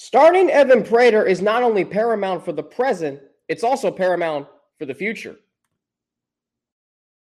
Starting 0.00 0.48
Evan 0.48 0.84
Prater 0.84 1.26
is 1.26 1.42
not 1.42 1.64
only 1.64 1.84
paramount 1.84 2.44
for 2.44 2.52
the 2.52 2.62
present, 2.62 3.20
it's 3.48 3.64
also 3.64 3.90
paramount 3.90 4.46
for 4.78 4.86
the 4.86 4.94
future. 4.94 5.34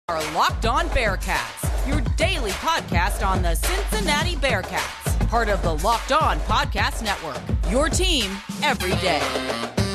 Our 0.08 0.20
Locked 0.32 0.66
On 0.66 0.88
Bearcats, 0.88 1.86
your 1.86 2.00
daily 2.16 2.50
podcast 2.50 3.24
on 3.24 3.40
the 3.40 3.54
Cincinnati 3.54 4.34
Bearcats, 4.34 5.28
part 5.28 5.48
of 5.48 5.62
the 5.62 5.74
Locked 5.74 6.10
On 6.10 6.40
Podcast 6.40 7.04
Network. 7.04 7.40
Your 7.70 7.88
team 7.88 8.32
every 8.64 8.96
day. 8.96 9.85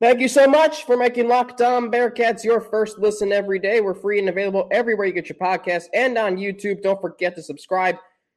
Thank 0.00 0.20
you 0.20 0.28
so 0.28 0.46
much 0.46 0.84
for 0.84 0.96
making 0.96 1.26
Locked 1.26 1.60
On 1.60 1.90
Bearcats 1.90 2.44
your 2.44 2.60
first 2.60 3.00
listen 3.00 3.32
every 3.32 3.58
day. 3.58 3.80
We're 3.80 3.94
free 3.94 4.20
and 4.20 4.28
available 4.28 4.68
everywhere 4.70 5.08
you 5.08 5.12
get 5.12 5.28
your 5.28 5.38
podcast 5.38 5.86
and 5.92 6.16
on 6.16 6.36
YouTube. 6.36 6.82
Don't 6.82 7.00
forget 7.00 7.34
to 7.34 7.42
subscribe 7.42 7.96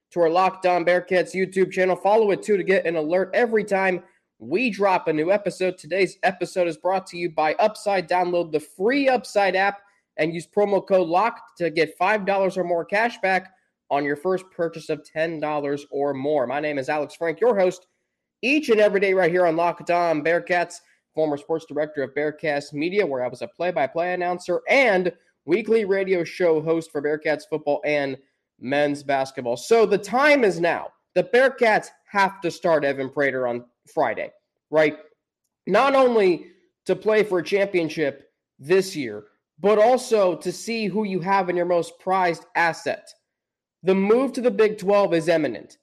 to 0.09 0.21
our 0.21 0.29
Locked 0.31 0.65
On 0.65 0.83
Bearcats 0.83 1.35
YouTube 1.35 1.71
channel. 1.71 1.95
Follow 1.95 2.31
it 2.31 2.41
too 2.41 2.57
to 2.57 2.63
get 2.63 2.87
an 2.87 2.95
alert 2.95 3.29
every 3.35 3.63
time 3.63 4.01
we 4.39 4.71
drop 4.71 5.07
a 5.07 5.13
new 5.13 5.31
episode. 5.31 5.77
Today's 5.77 6.17
episode 6.23 6.67
is 6.67 6.77
brought 6.77 7.05
to 7.07 7.17
you 7.17 7.29
by 7.29 7.53
Upside. 7.59 8.09
Download 8.09 8.51
the 8.51 8.59
free 8.59 9.07
Upside 9.07 9.55
app 9.55 9.81
and 10.17 10.33
use 10.33 10.47
promo 10.47 10.83
code 10.83 11.09
LOCKED 11.09 11.43
to 11.59 11.69
get 11.69 11.95
$5 11.99 12.57
or 12.57 12.63
more 12.63 12.85
cash 12.85 13.19
back 13.19 13.53
on 13.91 14.03
your 14.03 14.15
first 14.15 14.45
purchase 14.49 14.89
of 14.89 15.03
$10 15.03 15.85
or 15.91 16.15
more. 16.15 16.47
My 16.47 16.59
name 16.59 16.79
is 16.79 16.89
Alex 16.89 17.13
Frank, 17.13 17.39
your 17.39 17.55
host, 17.55 17.85
each 18.41 18.69
and 18.69 18.79
every 18.79 18.99
day 18.99 19.13
right 19.13 19.31
here 19.31 19.45
on 19.45 19.55
Locked 19.55 19.91
On 19.91 20.23
Bearcats 20.23 20.77
former 21.13 21.37
sports 21.37 21.65
director 21.65 22.03
of 22.03 22.13
Bearcast 22.13 22.73
Media, 22.73 23.05
where 23.05 23.23
I 23.23 23.27
was 23.27 23.41
a 23.41 23.47
play 23.47 23.71
by 23.71 23.87
play 23.87 24.13
announcer 24.13 24.61
and 24.69 25.11
weekly 25.45 25.85
radio 25.85 26.23
show 26.23 26.61
host 26.61 26.91
for 26.91 27.01
Bearcats 27.01 27.43
football 27.49 27.81
and 27.85 28.17
men's 28.59 29.03
basketball. 29.03 29.57
So 29.57 29.85
the 29.85 29.97
time 29.97 30.43
is 30.43 30.59
now. 30.59 30.89
The 31.15 31.23
Bearcats 31.23 31.87
have 32.09 32.39
to 32.41 32.51
start 32.51 32.85
Evan 32.85 33.09
Prater 33.09 33.47
on 33.47 33.65
Friday, 33.93 34.31
right? 34.69 34.97
Not 35.67 35.95
only 35.95 36.47
to 36.85 36.95
play 36.95 37.23
for 37.23 37.39
a 37.39 37.43
championship 37.43 38.31
this 38.59 38.95
year, 38.95 39.25
but 39.59 39.77
also 39.77 40.35
to 40.35 40.51
see 40.51 40.87
who 40.87 41.03
you 41.03 41.19
have 41.19 41.49
in 41.49 41.55
your 41.55 41.65
most 41.65 41.99
prized 41.99 42.45
asset. 42.55 43.09
The 43.83 43.95
move 43.95 44.33
to 44.33 44.41
the 44.41 44.51
Big 44.51 44.77
12 44.77 45.13
is 45.13 45.27
imminent. 45.27 45.77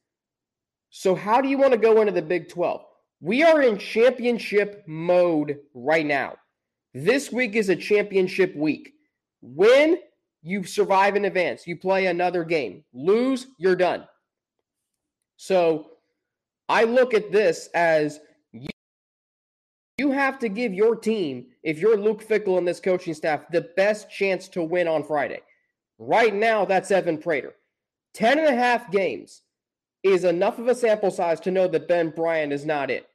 So, 0.91 1.15
how 1.15 1.41
do 1.41 1.49
you 1.49 1.59
want 1.59 1.73
to 1.73 1.79
go 1.79 2.01
into 2.01 2.13
the 2.13 2.23
Big 2.23 2.49
12? 2.49 2.85
We 3.21 3.43
are 3.43 3.63
in 3.63 3.79
championship 3.79 4.85
mode 4.87 5.59
right 5.75 6.07
now. 6.07 6.37
This 6.95 7.33
week 7.33 7.57
is 7.57 7.69
a 7.69 7.77
championship 7.77 8.55
week. 8.55 8.93
Win, 9.41 9.99
you 10.43 10.63
survive 10.65 11.17
in 11.17 11.25
advance. 11.25 11.67
You 11.67 11.77
play 11.77 12.07
another 12.07 12.45
game. 12.45 12.85
Lose, 12.93 13.49
you're 13.59 13.77
done. 13.77 14.07
So 15.37 15.91
I 16.69 16.85
look 16.85 17.13
at 17.13 17.33
this 17.33 17.69
as 17.75 18.21
you, 18.53 18.69
you 19.99 20.13
have 20.13 20.39
to 20.39 20.49
give 20.49 20.73
your 20.73 20.95
team, 20.95 21.47
if 21.65 21.81
you're 21.81 21.97
Luke 21.97 22.25
Fickell 22.25 22.59
and 22.59 22.67
this 22.67 22.81
coaching 22.81 23.15
staff, 23.15 23.49
the 23.51 23.69
best 23.77 24.11
chance 24.11 24.49
to 24.49 24.63
win 24.63 24.87
on 24.87 25.03
Friday. 25.03 25.41
Right 25.99 26.35
now, 26.35 26.65
that's 26.65 26.93
Evan 26.93 27.19
Prater. 27.19 27.55
10 28.15 28.39
and 28.39 28.49
a 28.49 28.55
half 28.55 28.91
games 28.93 29.43
is 30.11 30.25
enough 30.25 30.59
of 30.59 30.69
a 30.69 30.75
sample 30.75 31.11
size 31.11 31.41
to 31.41 31.51
know 31.51 31.69
that 31.69 31.89
Ben 31.89 32.11
Bryant 32.11 32.53
is 32.53 32.65
not 32.65 32.91
it. 32.91 33.07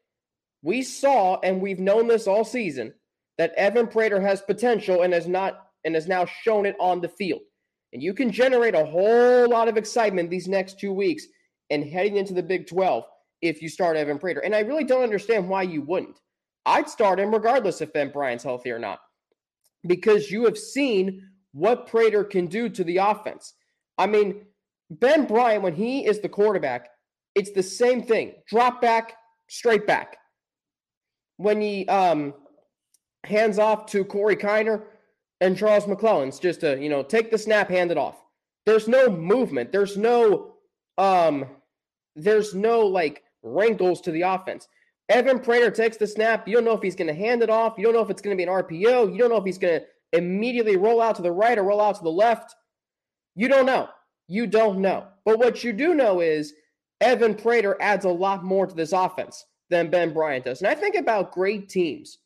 We 0.62 0.82
saw, 0.82 1.40
and 1.42 1.62
we've 1.62 1.80
known 1.80 2.08
this 2.08 2.28
all 2.28 2.46
season, 2.46 2.94
that 3.38 3.54
Evan 3.56 3.88
Prater 3.88 4.22
has 4.22 4.42
potential 4.42 5.02
and 5.02 5.14
has 5.14 5.28
not 5.28 5.68
and 5.84 5.96
has 5.96 6.08
now 6.08 6.26
shown 6.26 6.66
it 6.66 6.76
on 6.80 7.02
the 7.02 7.10
field. 7.10 7.42
And 7.92 8.02
you 8.02 8.14
can 8.14 8.32
generate 8.32 8.76
a 8.76 8.86
whole 8.86 9.50
lot 9.50 9.68
of 9.68 9.78
excitement 9.78 10.30
these 10.30 10.48
next 10.48 10.80
two 10.80 10.94
weeks 10.94 11.26
and 11.70 11.84
heading 11.84 12.16
into 12.18 12.34
the 12.34 12.44
Big 12.44 12.68
12 12.68 13.03
if 13.42 13.62
you 13.62 13.70
start 13.70 13.98
Evan 13.98 14.18
Prater. 14.18 14.40
And 14.40 14.56
I 14.56 14.59
really 14.59 14.84
don't 14.84 15.03
understand 15.03 15.50
why 15.50 15.64
you 15.64 15.82
wouldn't. 15.82 16.20
I'd 16.66 16.90
start 16.90 17.20
him 17.20 17.34
regardless 17.34 17.82
if 17.82 17.94
Ben 17.94 18.09
Bryant's 18.09 18.44
healthy 18.44 18.72
or 18.72 18.80
not. 18.80 19.00
Because 19.86 20.32
you 20.32 20.46
have 20.46 20.58
seen 20.58 21.28
what 21.52 21.88
Prater 21.88 22.24
can 22.24 22.48
do 22.48 22.70
to 22.70 22.84
the 22.84 22.98
offense. 22.98 23.53
I 23.98 24.08
mean, 24.08 24.46
Ben 25.00 25.26
Bryant, 25.26 25.64
when 25.64 25.76
he 25.76 26.06
is 26.06 26.20
the 26.20 26.30
quarterback, 26.30 26.90
it's 27.36 27.52
the 27.52 27.64
same 27.64 28.04
thing. 28.04 28.34
Drop 28.48 28.81
back, 28.81 29.14
straight 29.50 29.88
back 29.88 30.18
when 31.38 31.59
he 31.62 31.88
um, 31.88 32.34
hands 33.24 33.59
off 33.59 33.86
to 33.88 34.06
Corey 34.06 34.36
Kiner 34.36 34.84
and 35.42 35.58
Charles 35.58 35.86
McClelland's 35.86 36.40
just 36.40 36.62
to, 36.62 36.80
you 36.82 36.90
know, 36.90 37.03
take 37.03 37.32
the 37.32 37.38
snap, 37.38 37.70
hand 37.70 37.92
it 37.92 37.98
off. 37.98 38.24
There's 38.66 38.88
no 38.88 39.09
movement. 39.09 39.72
There's 39.72 39.98
no 39.98 40.52
um 40.98 41.46
there's 42.16 42.53
no 42.53 42.82
like 42.82 43.24
wrinkles 43.42 44.00
to 44.02 44.12
the 44.12 44.22
offense. 44.22 44.68
Evan 45.09 45.40
Prater 45.40 45.72
takes 45.72 45.98
the 45.98 46.08
snap. 46.08 46.48
You 46.48 46.56
don't 46.56 46.64
know 46.64 46.74
if 46.74 46.82
he's 46.82 46.96
going 46.96 47.08
to 47.08 47.14
hand 47.14 47.44
it 47.44 47.50
off. 47.50 47.74
You 47.78 47.84
don't 47.84 47.94
know 47.94 48.02
if 48.02 48.09
it's 48.09 48.22
going 48.22 48.38
to 48.38 48.42
be 48.42 48.50
an 48.50 48.56
RPO. 48.56 49.12
You 49.12 49.18
don't 49.18 49.30
know 49.30 49.38
if 49.38 49.44
he's 49.44 49.58
going 49.58 49.82
to 49.82 49.86
immediately 50.18 50.78
roll 50.78 51.02
out 51.02 51.16
to 51.16 51.22
the 51.22 51.32
right 51.32 51.58
or 51.58 51.64
roll 51.64 51.82
out 51.82 51.96
to 51.98 52.03
the 52.03 52.09
left. 52.09 52.56
You 53.36 53.48
don't 53.48 53.66
know. 53.66 53.90
You 54.28 54.47
don't 54.47 54.79
know. 54.79 55.07
But 55.25 55.39
what 55.39 55.63
you 55.63 55.73
do 55.73 55.94
know 55.94 56.19
is 56.22 56.53
Evan 57.01 57.35
Prater 57.35 57.78
adds 57.81 58.06
a 58.06 58.09
lot 58.09 58.44
more 58.44 58.66
to 58.66 58.75
this 58.75 58.94
offense 58.94 59.45
than 59.69 59.89
Ben 59.89 60.13
Bryant 60.13 60.45
does. 60.45 60.61
And 60.61 60.67
I 60.67 60.75
think 60.75 60.95
about 60.95 61.31
great 61.31 61.69
teams 61.69 62.19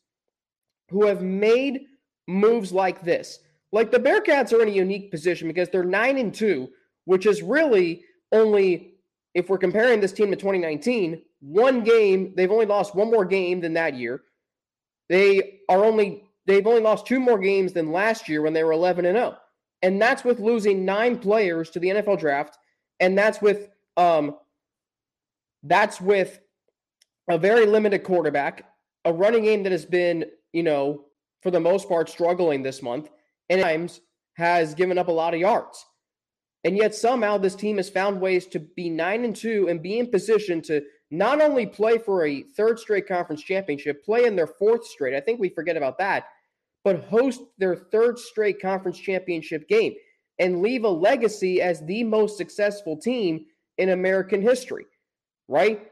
who 0.90 1.06
have 1.06 1.22
made 1.22 1.86
moves 2.26 2.72
like 2.72 3.02
this. 3.02 3.40
Like 3.72 3.90
the 3.90 3.98
Bearcats 3.98 4.52
are 4.52 4.62
in 4.62 4.68
a 4.68 4.72
unique 4.72 5.10
position 5.10 5.48
because 5.48 5.68
they're 5.68 5.84
9 5.84 6.18
and 6.18 6.34
2, 6.34 6.68
which 7.04 7.26
is 7.26 7.42
really 7.42 8.04
only 8.32 8.94
if 9.34 9.48
we're 9.48 9.58
comparing 9.58 10.00
this 10.00 10.12
team 10.12 10.30
to 10.30 10.36
2019, 10.36 11.22
one 11.40 11.84
game, 11.84 12.32
they've 12.34 12.50
only 12.50 12.66
lost 12.66 12.94
one 12.94 13.10
more 13.10 13.24
game 13.24 13.60
than 13.60 13.74
that 13.74 13.94
year. 13.94 14.22
They 15.08 15.60
are 15.68 15.84
only 15.84 16.24
they've 16.46 16.66
only 16.66 16.80
lost 16.80 17.06
two 17.06 17.20
more 17.20 17.38
games 17.38 17.72
than 17.72 17.92
last 17.92 18.28
year 18.28 18.42
when 18.42 18.52
they 18.52 18.64
were 18.64 18.72
11 18.72 19.06
and 19.06 19.16
0. 19.16 19.36
And 19.82 20.00
that's 20.02 20.24
with 20.24 20.40
losing 20.40 20.84
nine 20.84 21.18
players 21.18 21.70
to 21.70 21.78
the 21.78 21.88
NFL 21.88 22.18
draft 22.18 22.58
and 23.00 23.16
that's 23.16 23.40
with 23.40 23.68
um 23.96 24.36
that's 25.62 26.00
with 26.00 26.40
a 27.28 27.38
very 27.38 27.66
limited 27.66 28.04
quarterback, 28.04 28.64
a 29.04 29.12
running 29.12 29.44
game 29.44 29.62
that 29.64 29.72
has 29.72 29.84
been, 29.84 30.24
you 30.52 30.62
know, 30.62 31.04
for 31.42 31.50
the 31.50 31.60
most 31.60 31.88
part 31.88 32.08
struggling 32.08 32.62
this 32.62 32.80
month, 32.80 33.10
and 33.50 33.60
times 33.60 34.00
has 34.34 34.74
given 34.74 34.98
up 34.98 35.08
a 35.08 35.12
lot 35.12 35.34
of 35.34 35.40
yards. 35.40 35.84
And 36.64 36.76
yet 36.76 36.94
somehow 36.94 37.38
this 37.38 37.54
team 37.54 37.76
has 37.76 37.90
found 37.90 38.20
ways 38.20 38.46
to 38.48 38.60
be 38.60 38.88
9 38.88 39.24
and 39.24 39.34
2 39.34 39.68
and 39.68 39.82
be 39.82 39.98
in 39.98 40.10
position 40.10 40.62
to 40.62 40.82
not 41.10 41.40
only 41.40 41.66
play 41.66 41.98
for 41.98 42.24
a 42.24 42.42
third 42.42 42.78
straight 42.78 43.06
conference 43.06 43.42
championship, 43.42 44.04
play 44.04 44.24
in 44.24 44.36
their 44.36 44.46
fourth 44.46 44.86
straight. 44.86 45.14
I 45.14 45.20
think 45.20 45.40
we 45.40 45.48
forget 45.48 45.76
about 45.76 45.98
that, 45.98 46.24
but 46.88 47.04
host 47.04 47.42
their 47.58 47.76
third 47.76 48.18
straight 48.18 48.62
conference 48.62 48.98
championship 48.98 49.68
game 49.68 49.92
and 50.38 50.62
leave 50.62 50.84
a 50.84 50.88
legacy 50.88 51.60
as 51.60 51.84
the 51.84 52.02
most 52.02 52.38
successful 52.38 52.96
team 52.96 53.44
in 53.76 53.90
American 53.90 54.40
history. 54.40 54.86
Right? 55.48 55.90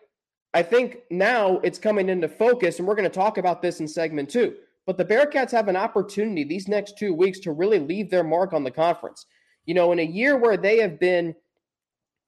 I 0.54 0.62
think 0.62 1.00
now 1.10 1.58
it's 1.58 1.78
coming 1.78 2.08
into 2.08 2.28
focus, 2.28 2.78
and 2.78 2.88
we're 2.88 2.94
going 2.94 3.10
to 3.10 3.14
talk 3.14 3.36
about 3.36 3.60
this 3.60 3.80
in 3.80 3.86
segment 3.86 4.30
two. 4.30 4.54
But 4.86 4.96
the 4.96 5.04
Bearcats 5.04 5.50
have 5.50 5.68
an 5.68 5.76
opportunity 5.76 6.44
these 6.44 6.66
next 6.66 6.96
two 6.96 7.12
weeks 7.12 7.40
to 7.40 7.52
really 7.52 7.78
leave 7.78 8.08
their 8.08 8.24
mark 8.24 8.54
on 8.54 8.64
the 8.64 8.70
conference. 8.70 9.26
You 9.66 9.74
know, 9.74 9.92
in 9.92 9.98
a 9.98 10.02
year 10.02 10.38
where 10.38 10.56
they 10.56 10.78
have 10.78 10.98
been, 10.98 11.34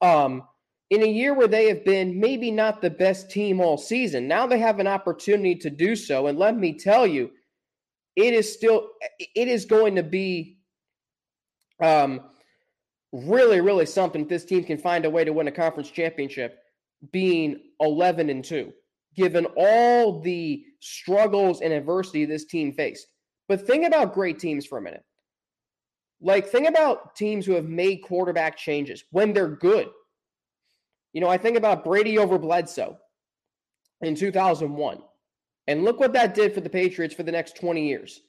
um, 0.01 0.43
in 0.91 1.01
a 1.01 1.07
year 1.07 1.33
where 1.33 1.47
they 1.47 1.69
have 1.69 1.83
been 1.83 2.19
maybe 2.19 2.51
not 2.51 2.83
the 2.83 2.91
best 2.91 3.31
team 3.31 3.61
all 3.61 3.79
season, 3.79 4.27
now 4.27 4.45
they 4.45 4.59
have 4.59 4.79
an 4.79 4.85
opportunity 4.85 5.55
to 5.55 5.71
do 5.71 5.95
so. 5.95 6.27
And 6.27 6.37
let 6.37 6.55
me 6.55 6.77
tell 6.77 7.07
you, 7.07 7.31
it 8.19 8.33
is 8.33 8.51
still, 8.51 8.89
it 9.19 9.47
is 9.47 9.65
going 9.65 9.95
to 9.95 10.03
be, 10.03 10.59
um, 11.81 12.21
really, 13.11 13.61
really 13.61 13.85
something. 13.85 14.21
If 14.21 14.27
this 14.27 14.45
team 14.45 14.63
can 14.63 14.77
find 14.77 15.05
a 15.05 15.09
way 15.09 15.23
to 15.23 15.33
win 15.33 15.47
a 15.47 15.51
conference 15.51 15.89
championship 15.89 16.59
being 17.11 17.59
11 17.79 18.29
and 18.29 18.43
2, 18.43 18.71
given 19.15 19.45
all 19.55 20.19
the 20.19 20.63
struggles 20.79 21.61
and 21.61 21.73
adversity 21.73 22.25
this 22.25 22.45
team 22.45 22.73
faced. 22.73 23.07
But 23.47 23.65
think 23.65 23.87
about 23.87 24.13
great 24.13 24.37
teams 24.37 24.65
for 24.65 24.77
a 24.77 24.81
minute. 24.81 25.03
Like, 26.21 26.47
think 26.47 26.67
about 26.67 27.15
teams 27.15 27.45
who 27.45 27.53
have 27.53 27.69
made 27.69 27.97
quarterback 27.97 28.57
changes 28.57 29.05
when 29.11 29.31
they're 29.31 29.47
good. 29.47 29.87
You 31.13 31.21
know, 31.21 31.29
I 31.29 31.37
think 31.37 31.57
about 31.57 31.85
Brady 31.85 32.17
over 32.17 32.37
Bledsoe 32.37 32.97
in 34.01 34.15
2001. 34.15 35.01
And 35.69 35.83
look 35.83 35.99
what 35.99 36.13
that 36.13 36.33
did 36.33 36.55
for 36.55 36.61
the 36.61 36.69
Patriots 36.69 37.13
for 37.13 37.21
the 37.21 37.31
next 37.31 37.55
20 37.57 37.87
years. 37.87 38.21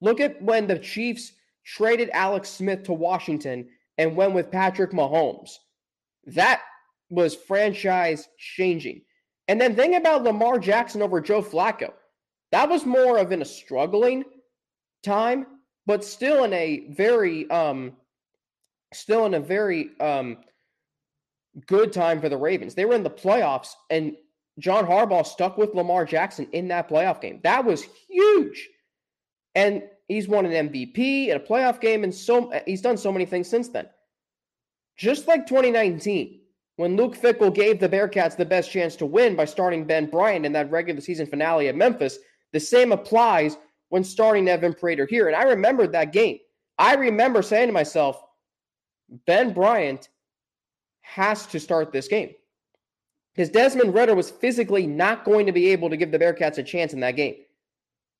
Look 0.00 0.18
at 0.18 0.42
when 0.42 0.66
the 0.66 0.80
Chiefs 0.80 1.30
traded 1.64 2.10
Alex 2.12 2.50
Smith 2.50 2.82
to 2.82 2.92
Washington 2.92 3.68
and 3.96 4.16
went 4.16 4.34
with 4.34 4.50
Patrick 4.50 4.90
Mahomes. 4.90 5.50
That 6.26 6.62
was 7.10 7.36
franchise 7.36 8.28
changing. 8.36 9.02
And 9.46 9.60
then 9.60 9.76
think 9.76 9.94
about 9.94 10.24
Lamar 10.24 10.58
Jackson 10.58 11.00
over 11.00 11.20
Joe 11.20 11.42
Flacco. 11.42 11.92
That 12.50 12.68
was 12.68 12.84
more 12.84 13.18
of 13.18 13.30
in 13.30 13.40
a 13.40 13.44
struggling 13.44 14.24
time, 15.04 15.46
but 15.86 16.04
still 16.04 16.42
in 16.42 16.52
a 16.52 16.88
very 16.90 17.48
um 17.50 17.92
still 18.92 19.26
in 19.26 19.34
a 19.34 19.40
very 19.40 19.90
um 20.00 20.38
good 21.68 21.92
time 21.92 22.20
for 22.20 22.28
the 22.28 22.36
Ravens. 22.36 22.74
They 22.74 22.84
were 22.84 22.96
in 22.96 23.04
the 23.04 23.10
playoffs 23.10 23.74
and 23.90 24.16
John 24.58 24.86
Harbaugh 24.86 25.26
stuck 25.26 25.56
with 25.56 25.74
Lamar 25.74 26.04
Jackson 26.04 26.48
in 26.52 26.68
that 26.68 26.88
playoff 26.88 27.20
game. 27.20 27.40
That 27.44 27.64
was 27.64 27.86
huge. 28.08 28.68
And 29.54 29.82
he's 30.08 30.28
won 30.28 30.46
an 30.46 30.68
MVP 30.68 31.30
and 31.30 31.40
a 31.40 31.44
playoff 31.44 31.80
game 31.80 32.04
and 32.04 32.14
so 32.14 32.52
he's 32.66 32.82
done 32.82 32.96
so 32.96 33.12
many 33.12 33.24
things 33.24 33.48
since 33.48 33.68
then. 33.68 33.88
Just 34.96 35.28
like 35.28 35.46
2019, 35.46 36.40
when 36.76 36.96
Luke 36.96 37.16
Fickell 37.16 37.54
gave 37.54 37.78
the 37.78 37.88
Bearcats 37.88 38.36
the 38.36 38.44
best 38.44 38.70
chance 38.70 38.96
to 38.96 39.06
win 39.06 39.36
by 39.36 39.44
starting 39.44 39.84
Ben 39.84 40.06
Bryant 40.06 40.46
in 40.46 40.52
that 40.52 40.70
regular 40.70 41.00
season 41.00 41.26
finale 41.26 41.68
at 41.68 41.76
Memphis, 41.76 42.18
the 42.52 42.60
same 42.60 42.92
applies 42.92 43.56
when 43.88 44.04
starting 44.04 44.48
Evan 44.48 44.74
Prater 44.74 45.06
here. 45.06 45.28
And 45.28 45.36
I 45.36 45.42
remembered 45.44 45.92
that 45.92 46.12
game. 46.12 46.38
I 46.78 46.94
remember 46.94 47.42
saying 47.42 47.68
to 47.68 47.72
myself, 47.72 48.22
Ben 49.26 49.52
Bryant 49.52 50.08
has 51.00 51.46
to 51.46 51.58
start 51.58 51.92
this 51.92 52.08
game. 52.08 52.34
Because 53.38 53.50
Desmond 53.50 53.94
Ridder 53.94 54.16
was 54.16 54.32
physically 54.32 54.84
not 54.84 55.24
going 55.24 55.46
to 55.46 55.52
be 55.52 55.68
able 55.68 55.88
to 55.90 55.96
give 55.96 56.10
the 56.10 56.18
Bearcats 56.18 56.58
a 56.58 56.62
chance 56.64 56.92
in 56.92 56.98
that 56.98 57.14
game. 57.14 57.36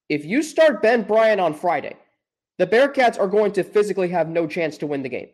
If 0.08 0.24
you 0.24 0.44
start 0.44 0.80
Ben 0.80 1.02
Bryant 1.02 1.40
on 1.40 1.54
Friday, 1.54 1.96
the 2.58 2.68
Bearcats 2.68 3.18
are 3.18 3.26
going 3.26 3.50
to 3.52 3.64
physically 3.64 4.08
have 4.10 4.28
no 4.28 4.46
chance 4.46 4.78
to 4.78 4.86
win 4.86 5.02
the 5.02 5.08
game, 5.08 5.30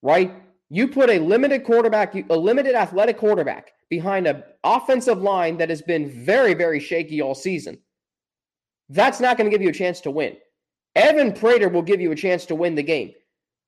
right? 0.00 0.32
You 0.68 0.86
put 0.86 1.10
a 1.10 1.18
limited 1.18 1.64
quarterback, 1.64 2.14
a 2.30 2.36
limited 2.36 2.76
athletic 2.76 3.18
quarterback 3.18 3.72
behind 3.88 4.28
an 4.28 4.44
offensive 4.62 5.20
line 5.20 5.56
that 5.56 5.70
has 5.70 5.82
been 5.82 6.08
very, 6.08 6.54
very 6.54 6.78
shaky 6.78 7.20
all 7.20 7.34
season. 7.34 7.78
That's 8.90 9.18
not 9.18 9.36
going 9.36 9.50
to 9.50 9.52
give 9.52 9.62
you 9.62 9.70
a 9.70 9.72
chance 9.72 10.00
to 10.02 10.12
win. 10.12 10.36
Evan 10.94 11.32
Prater 11.32 11.68
will 11.68 11.82
give 11.82 12.00
you 12.00 12.12
a 12.12 12.16
chance 12.16 12.46
to 12.46 12.54
win 12.54 12.76
the 12.76 12.84
game 12.84 13.14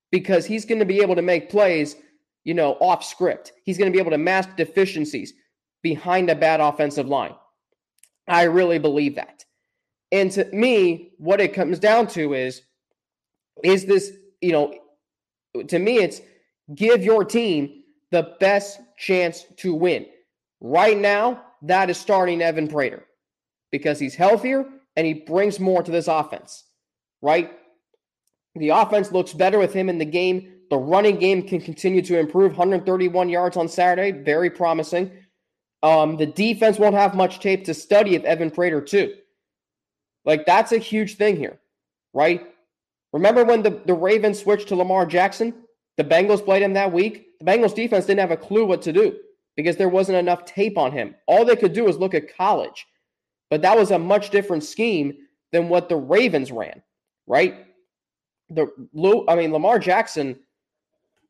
because 0.09 0.45
he's 0.45 0.63
going 0.63 0.79
to 0.79 0.85
be 0.85 1.01
able 1.01 1.15
to 1.15 1.21
make 1.21 1.49
plays, 1.49 1.97
you 2.43 2.53
know, 2.53 2.73
off 2.79 3.03
script. 3.03 3.53
He's 3.63 3.77
going 3.77 3.91
to 3.91 3.95
be 3.95 4.01
able 4.01 4.11
to 4.11 4.17
mask 4.17 4.55
deficiencies 4.55 5.33
behind 5.81 6.29
a 6.29 6.35
bad 6.35 6.59
offensive 6.59 7.07
line. 7.07 7.35
I 8.27 8.43
really 8.43 8.79
believe 8.79 9.15
that. 9.15 9.43
And 10.11 10.31
to 10.33 10.45
me, 10.53 11.11
what 11.17 11.41
it 11.41 11.53
comes 11.53 11.79
down 11.79 12.07
to 12.07 12.33
is 12.33 12.61
is 13.63 13.85
this, 13.85 14.13
you 14.41 14.51
know, 14.51 14.75
to 15.67 15.79
me 15.79 15.97
it's 15.97 16.21
give 16.75 17.03
your 17.03 17.23
team 17.23 17.83
the 18.11 18.35
best 18.39 18.79
chance 18.97 19.45
to 19.57 19.73
win. 19.73 20.05
Right 20.61 20.97
now, 20.97 21.43
that 21.63 21.89
is 21.89 21.97
starting 21.97 22.41
Evan 22.41 22.67
Prater 22.67 23.05
because 23.71 23.99
he's 23.99 24.15
healthier 24.15 24.65
and 24.95 25.07
he 25.07 25.13
brings 25.13 25.59
more 25.59 25.81
to 25.81 25.91
this 25.91 26.07
offense, 26.07 26.63
right? 27.21 27.51
The 28.55 28.69
offense 28.69 29.11
looks 29.11 29.33
better 29.33 29.57
with 29.57 29.73
him 29.73 29.89
in 29.89 29.97
the 29.97 30.05
game. 30.05 30.52
The 30.73 30.79
running 30.79 31.17
game 31.17 31.43
can 31.43 31.61
continue 31.61 32.01
to 32.01 32.17
improve. 32.17 32.57
131 32.57 33.29
yards 33.29 33.57
on 33.57 33.67
Saturday, 33.67 34.09
very 34.09 34.49
promising. 34.49 35.11
Um, 35.83 36.17
the 36.17 36.25
defense 36.25 36.79
won't 36.79 36.95
have 36.95 37.13
much 37.13 37.39
tape 37.41 37.63
to 37.65 37.75
study 37.75 38.15
of 38.15 38.25
Evan 38.25 38.49
Prater, 38.49 38.81
too. 38.81 39.13
Like, 40.25 40.47
that's 40.47 40.71
a 40.71 40.79
huge 40.79 41.15
thing 41.17 41.37
here, 41.37 41.59
right? 42.11 42.47
Remember 43.11 43.43
when 43.43 43.61
the, 43.61 43.83
the 43.85 43.93
Ravens 43.93 44.39
switched 44.39 44.69
to 44.69 44.75
Lamar 44.75 45.05
Jackson? 45.05 45.53
The 45.97 46.03
Bengals 46.03 46.43
played 46.43 46.63
him 46.63 46.73
that 46.73 46.91
week. 46.91 47.27
The 47.39 47.45
Bengals 47.45 47.75
defense 47.75 48.07
didn't 48.07 48.21
have 48.21 48.31
a 48.31 48.37
clue 48.37 48.65
what 48.65 48.81
to 48.81 48.91
do 48.91 49.15
because 49.55 49.77
there 49.77 49.89
wasn't 49.89 50.17
enough 50.17 50.43
tape 50.43 50.79
on 50.79 50.91
him. 50.91 51.13
All 51.27 51.45
they 51.45 51.55
could 51.55 51.73
do 51.73 51.83
was 51.83 51.99
look 51.99 52.15
at 52.15 52.35
college. 52.35 52.87
But 53.51 53.61
that 53.61 53.77
was 53.77 53.91
a 53.91 53.99
much 53.99 54.31
different 54.31 54.63
scheme 54.63 55.17
than 55.51 55.69
what 55.69 55.87
the 55.87 55.97
Ravens 55.97 56.51
ran, 56.51 56.81
right? 57.27 57.67
The 58.49 58.71
I 59.29 59.35
mean 59.35 59.53
Lamar 59.53 59.77
Jackson 59.77 60.39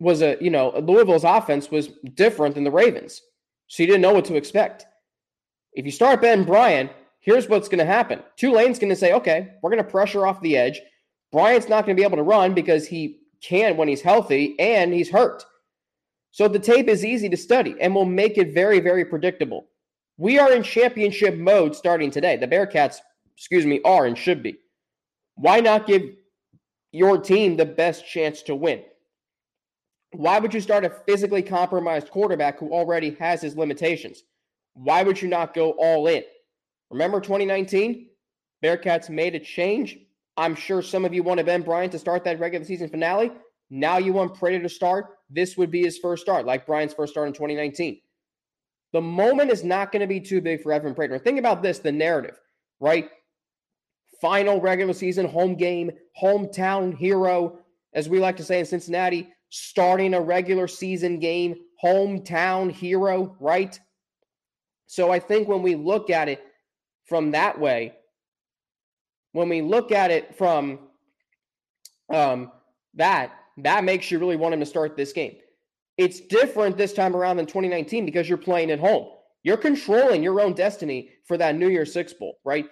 was 0.03 0.21
a, 0.21 0.37
you 0.41 0.49
know, 0.49 0.77
Louisville's 0.79 1.23
offense 1.23 1.71
was 1.71 1.87
different 2.13 2.55
than 2.55 2.65
the 2.65 2.71
Ravens. 2.71 3.21
So 3.67 3.81
you 3.81 3.87
didn't 3.87 4.01
know 4.01 4.13
what 4.13 4.25
to 4.25 4.35
expect. 4.35 4.85
If 5.73 5.85
you 5.85 5.91
start 5.91 6.21
Ben 6.21 6.43
Bryant, 6.43 6.91
here's 7.21 7.47
what's 7.47 7.69
going 7.69 7.79
to 7.79 7.85
happen. 7.85 8.21
Tulane's 8.35 8.79
going 8.79 8.89
to 8.89 8.95
say, 8.95 9.13
okay, 9.13 9.53
we're 9.61 9.71
going 9.71 9.83
to 9.83 9.89
pressure 9.89 10.27
off 10.27 10.41
the 10.41 10.57
edge. 10.57 10.81
Bryant's 11.31 11.69
not 11.69 11.85
going 11.85 11.95
to 11.95 11.99
be 11.99 12.05
able 12.05 12.17
to 12.17 12.23
run 12.23 12.53
because 12.53 12.85
he 12.85 13.21
can 13.41 13.77
when 13.77 13.87
he's 13.87 14.01
healthy 14.01 14.59
and 14.59 14.93
he's 14.93 15.09
hurt. 15.09 15.43
So 16.31 16.47
the 16.47 16.59
tape 16.59 16.89
is 16.89 17.05
easy 17.05 17.29
to 17.29 17.37
study 17.37 17.75
and 17.79 17.95
will 17.95 18.05
make 18.05 18.37
it 18.37 18.53
very, 18.53 18.79
very 18.79 19.05
predictable. 19.05 19.67
We 20.17 20.37
are 20.37 20.51
in 20.51 20.63
championship 20.63 21.35
mode 21.35 21.75
starting 21.75 22.11
today. 22.11 22.37
The 22.37 22.47
Bearcats, 22.47 22.97
excuse 23.35 23.65
me, 23.65 23.81
are 23.85 24.05
and 24.05 24.17
should 24.17 24.43
be. 24.43 24.57
Why 25.35 25.59
not 25.59 25.87
give 25.87 26.03
your 26.91 27.17
team 27.19 27.55
the 27.55 27.65
best 27.65 28.05
chance 28.07 28.43
to 28.43 28.55
win? 28.55 28.83
Why 30.13 30.39
would 30.39 30.53
you 30.53 30.61
start 30.61 30.85
a 30.85 30.89
physically 30.89 31.41
compromised 31.41 32.09
quarterback 32.09 32.59
who 32.59 32.71
already 32.71 33.11
has 33.19 33.41
his 33.41 33.57
limitations? 33.57 34.23
Why 34.73 35.03
would 35.03 35.21
you 35.21 35.27
not 35.27 35.53
go 35.53 35.71
all 35.71 36.07
in? 36.07 36.23
Remember 36.91 37.19
2019? 37.19 38.09
Bearcats 38.63 39.09
made 39.09 39.35
a 39.35 39.39
change. 39.39 39.97
I'm 40.37 40.55
sure 40.55 40.81
some 40.81 41.03
of 41.03 41.13
you 41.13 41.23
wanted 41.23 41.47
Ben 41.47 41.63
Bryant 41.63 41.91
to 41.91 41.99
start 41.99 42.23
that 42.23 42.39
regular 42.39 42.65
season 42.65 42.89
finale. 42.89 43.31
Now 43.69 43.97
you 43.97 44.13
want 44.13 44.35
Prater 44.35 44.61
to 44.61 44.69
start. 44.69 45.17
This 45.29 45.57
would 45.57 45.71
be 45.71 45.83
his 45.83 45.97
first 45.97 46.21
start, 46.21 46.45
like 46.45 46.65
Bryant's 46.65 46.93
first 46.93 47.13
start 47.13 47.27
in 47.27 47.33
2019. 47.33 47.99
The 48.93 49.01
moment 49.01 49.49
is 49.49 49.63
not 49.63 49.91
going 49.91 50.01
to 50.01 50.07
be 50.07 50.19
too 50.19 50.41
big 50.41 50.61
for 50.61 50.71
Evan 50.71 50.93
Prater. 50.93 51.17
Think 51.17 51.39
about 51.39 51.63
this 51.63 51.79
the 51.79 51.91
narrative, 51.91 52.39
right? 52.79 53.09
Final 54.21 54.61
regular 54.61 54.93
season 54.93 55.27
home 55.27 55.55
game, 55.55 55.91
hometown 56.21 56.95
hero, 56.95 57.59
as 57.93 58.07
we 58.07 58.19
like 58.19 58.37
to 58.37 58.43
say 58.43 58.59
in 58.59 58.65
Cincinnati, 58.65 59.33
starting 59.55 60.15
a 60.15 60.19
regular 60.19 60.67
season 60.67 61.19
game, 61.19 61.53
hometown 61.83 62.71
hero, 62.71 63.37
right? 63.39 63.79
So 64.87 65.11
I 65.11 65.19
think 65.19 65.47
when 65.47 65.61
we 65.61 65.75
look 65.75 66.09
at 66.09 66.27
it 66.27 66.43
from 67.05 67.29
that 67.31 67.59
way, 67.59 67.93
when 69.33 69.49
we 69.49 69.61
look 69.61 69.91
at 69.91 70.09
it 70.09 70.35
from 70.35 70.79
um, 72.11 72.51
that, 72.95 73.31
that 73.57 73.83
makes 73.83 74.09
you 74.09 74.17
really 74.17 74.37
want 74.37 74.55
him 74.55 74.59
to 74.59 74.65
start 74.65 74.97
this 74.97 75.13
game. 75.13 75.35
It's 75.99 76.21
different 76.21 76.75
this 76.75 76.93
time 76.93 77.15
around 77.15 77.37
than 77.37 77.45
2019 77.45 78.07
because 78.07 78.27
you're 78.27 78.39
playing 78.39 78.71
at 78.71 78.79
home. 78.79 79.07
You're 79.43 79.57
controlling 79.57 80.23
your 80.23 80.41
own 80.41 80.53
destiny 80.53 81.09
for 81.27 81.37
that 81.37 81.55
New 81.55 81.69
Year's 81.69 81.93
Six 81.93 82.11
Bowl, 82.11 82.39
right? 82.43 82.65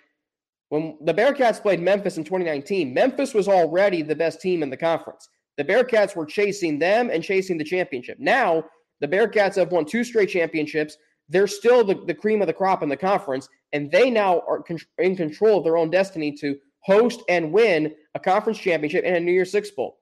When 0.69 0.97
the 1.01 1.13
Bearcats 1.13 1.61
played 1.61 1.79
Memphis 1.79 2.17
in 2.17 2.23
2019, 2.23 2.91
Memphis 2.91 3.35
was 3.35 3.47
already 3.47 4.01
the 4.01 4.15
best 4.15 4.41
team 4.41 4.63
in 4.63 4.71
the 4.71 4.77
conference. 4.77 5.29
The 5.57 5.65
Bearcats 5.65 6.15
were 6.15 6.25
chasing 6.25 6.79
them 6.79 7.09
and 7.09 7.23
chasing 7.23 7.57
the 7.57 7.63
championship. 7.63 8.17
Now, 8.19 8.65
the 8.99 9.07
Bearcats 9.07 9.55
have 9.55 9.71
won 9.71 9.85
two 9.85 10.03
straight 10.03 10.29
championships. 10.29 10.97
They're 11.29 11.47
still 11.47 11.83
the, 11.83 11.95
the 12.05 12.13
cream 12.13 12.41
of 12.41 12.47
the 12.47 12.53
crop 12.53 12.83
in 12.83 12.89
the 12.89 12.97
conference, 12.97 13.47
and 13.73 13.91
they 13.91 14.09
now 14.09 14.41
are 14.47 14.61
con- 14.61 14.79
in 14.97 15.15
control 15.15 15.57
of 15.57 15.63
their 15.63 15.77
own 15.77 15.89
destiny 15.89 16.31
to 16.37 16.57
host 16.81 17.21
and 17.29 17.51
win 17.51 17.93
a 18.15 18.19
conference 18.19 18.57
championship 18.59 19.03
and 19.05 19.15
a 19.15 19.19
New 19.19 19.31
Year's 19.31 19.51
Six 19.51 19.71
Bowl. 19.71 19.99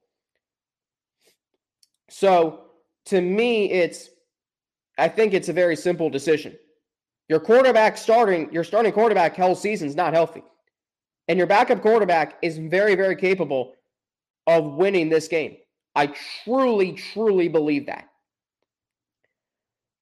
So, 2.08 2.66
to 3.06 3.20
me, 3.20 3.70
it's 3.70 4.10
I 4.98 5.08
think 5.08 5.32
it's 5.32 5.48
a 5.48 5.52
very 5.52 5.76
simple 5.76 6.10
decision. 6.10 6.56
Your 7.28 7.40
quarterback 7.40 7.96
starting, 7.96 8.52
your 8.52 8.64
starting 8.64 8.92
quarterback 8.92 9.36
whole 9.36 9.54
season's 9.54 9.96
not 9.96 10.12
healthy. 10.12 10.42
And 11.28 11.38
your 11.38 11.46
backup 11.46 11.80
quarterback 11.80 12.38
is 12.42 12.58
very, 12.58 12.96
very 12.96 13.16
capable 13.16 13.74
of 14.46 14.74
winning 14.74 15.08
this 15.08 15.28
game. 15.28 15.56
I 15.94 16.14
truly, 16.44 16.92
truly 16.92 17.48
believe 17.48 17.86
that. 17.86 18.06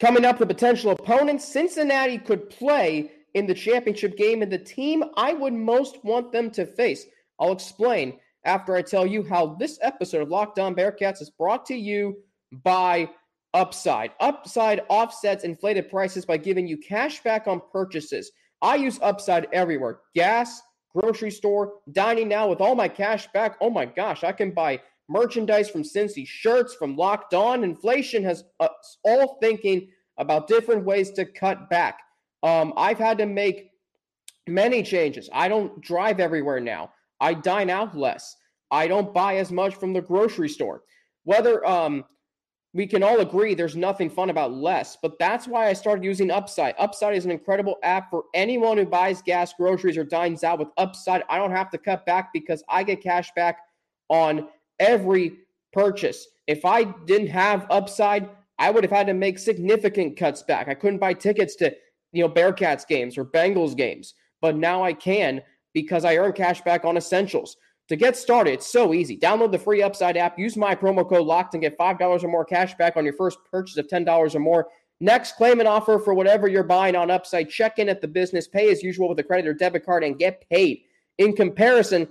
Coming 0.01 0.25
up, 0.25 0.39
the 0.39 0.47
potential 0.47 0.93
opponents, 0.93 1.45
Cincinnati 1.47 2.19
could 2.19 2.51
play 2.51 3.11
in 3.35 3.47
the 3.47 3.55
championship 3.55 4.17
game 4.17 4.43
and 4.43 4.53
the 4.53 4.59
team 4.59 5.05
I 5.17 5.33
would 5.33 5.53
most 5.53 6.05
want 6.05 6.33
them 6.33 6.51
to 6.53 6.67
face. 6.67 7.05
I'll 7.41 7.53
explain 7.53 8.19
after 8.45 8.77
I 8.77 8.83
tell 8.83 9.07
you 9.07 9.23
how 9.23 9.57
this 9.59 9.79
episode 9.83 10.23
of 10.23 10.29
Locked 10.29 10.59
On 10.59 10.75
Bearcats 10.75 11.21
is 11.21 11.31
brought 11.31 11.67
to 11.67 11.75
you 11.75 12.17
by 12.53 13.11
Upside. 13.55 14.13
Upside 14.21 14.83
offsets 14.89 15.43
inflated 15.43 15.91
prices 15.91 16.25
by 16.25 16.37
giving 16.37 16.69
you 16.69 16.77
cash 16.77 17.21
back 17.23 17.49
on 17.49 17.63
purchases. 17.73 18.31
I 18.63 18.77
use 18.77 18.99
Upside 19.03 19.49
everywhere 19.53 20.01
gas, 20.15 20.61
grocery 20.95 21.31
store, 21.31 21.75
dining 21.93 22.29
now 22.29 22.49
with 22.49 22.61
all 22.61 22.75
my 22.75 22.89
cash 22.89 23.27
back. 23.33 23.57
Oh 23.61 23.71
my 23.71 23.85
gosh, 23.85 24.25
I 24.25 24.33
can 24.33 24.51
buy 24.51 24.81
merchandise 25.09 25.71
from 25.71 25.83
Cincy, 25.83 26.27
shirts 26.27 26.75
from 26.75 26.97
Locked 26.97 27.35
On. 27.35 27.65
Inflation 27.65 28.23
has 28.25 28.45
us 28.61 28.99
all 29.05 29.39
thinking 29.41 29.89
about 30.19 30.49
different 30.49 30.85
ways 30.85 31.11
to 31.13 31.25
cut 31.25 31.71
back. 31.71 32.01
Um, 32.43 32.73
I've 32.77 32.99
had 32.99 33.19
to 33.19 33.27
make 33.27 33.71
many 34.47 34.83
changes. 34.83 35.29
I 35.33 35.49
don't 35.49 35.81
drive 35.81 36.21
everywhere 36.21 36.61
now. 36.61 36.93
I 37.21 37.35
dine 37.35 37.71
out 37.71 37.97
less. 37.97 38.37
I 38.71 38.87
don't 38.87 39.15
buy 39.15 39.37
as 39.37 39.51
much 39.51 39.75
from 39.75 39.93
the 39.93 40.01
grocery 40.01 40.49
store. 40.49 40.83
Whether 41.25 41.65
um, 41.67 42.05
we 42.75 42.87
can 42.87 43.03
all 43.03 43.21
agree 43.21 43.55
there's 43.55 43.77
nothing 43.77 44.11
fun 44.11 44.31
about 44.31 44.53
less, 44.53 44.97
but 45.01 45.19
that's 45.19 45.49
why 45.49 45.69
I 45.69 45.73
started 45.73 46.05
using 46.05 46.31
Upside. 46.31 46.75
Upside 46.79 47.17
is 47.17 47.25
an 47.25 47.31
incredible 47.31 47.77
app 47.83 48.11
for 48.11 48.25
anyone 48.35 48.77
who 48.77 48.85
buys 48.85 49.23
gas, 49.23 49.55
groceries, 49.55 49.97
or 49.97 50.05
dines 50.05 50.45
out 50.45 50.59
with 50.59 50.69
Upside. 50.77 51.23
I 51.31 51.39
don't 51.39 51.51
have 51.51 51.71
to 51.71 51.79
cut 51.79 52.05
back 52.05 52.31
because 52.33 52.63
I 52.69 52.83
get 52.83 53.03
cash 53.03 53.31
back 53.35 53.61
on 54.11 54.49
every 54.79 55.39
purchase. 55.73 56.29
If 56.47 56.65
I 56.65 56.85
didn't 56.85 57.29
have 57.29 57.67
Upside, 57.71 58.29
I 58.59 58.71
would 58.71 58.85
have 58.85 58.93
had 58.93 59.07
to 59.07 59.15
make 59.15 59.39
significant 59.39 60.17
cuts 60.17 60.43
back. 60.43 60.69
I 60.69 60.75
couldn't 60.75 60.99
buy 60.99 61.15
tickets 61.15 61.57
to, 61.57 61.75
you 62.13 62.23
know, 62.23 62.29
Bearcats 62.29 62.87
games 62.87 63.17
or 63.17 63.25
Bengals 63.25 63.77
games, 63.77 64.15
but 64.43 64.57
now 64.57 64.83
I 64.83 64.93
can 64.93 65.41
because 65.73 66.05
I 66.05 66.17
earn 66.17 66.33
cash 66.33 66.61
back 66.63 66.85
on 66.85 66.97
essentials. 66.97 67.57
To 67.89 67.97
get 67.97 68.17
started, 68.17 68.53
it's 68.53 68.71
so 68.71 68.93
easy. 68.93 69.17
Download 69.17 69.51
the 69.51 69.59
free 69.59 69.83
Upside 69.83 70.19
app, 70.19 70.39
use 70.39 70.57
my 70.57 70.75
promo 70.75 71.09
code 71.09 71.27
LOCKED 71.27 71.55
and 71.55 71.63
get 71.63 71.79
$5 71.79 72.23
or 72.23 72.29
more 72.29 72.45
cash 72.45 72.75
back 72.75 72.97
on 72.97 73.05
your 73.05 73.15
first 73.15 73.39
purchase 73.51 73.79
of 73.79 73.89
$10 73.89 74.35
or 74.35 74.39
more. 74.39 74.69
Next, 75.01 75.37
claim 75.37 75.61
an 75.61 75.67
offer 75.67 75.99
for 75.99 76.13
whatever 76.13 76.49
you're 76.49 76.65
buying 76.65 76.97
on 76.97 77.11
Upside. 77.11 77.49
Check 77.49 77.79
in 77.79 77.89
at 77.89 78.03
the 78.03 78.09
business, 78.09 78.47
pay 78.47 78.71
as 78.71 78.83
usual 78.83 79.09
with 79.09 79.19
a 79.21 79.23
credit 79.23 79.47
or 79.47 79.55
debit 79.55 79.87
card, 79.87 80.05
and 80.05 80.19
get 80.19 80.47
paid. 80.51 80.83
In 81.17 81.35
comparison 81.35 82.09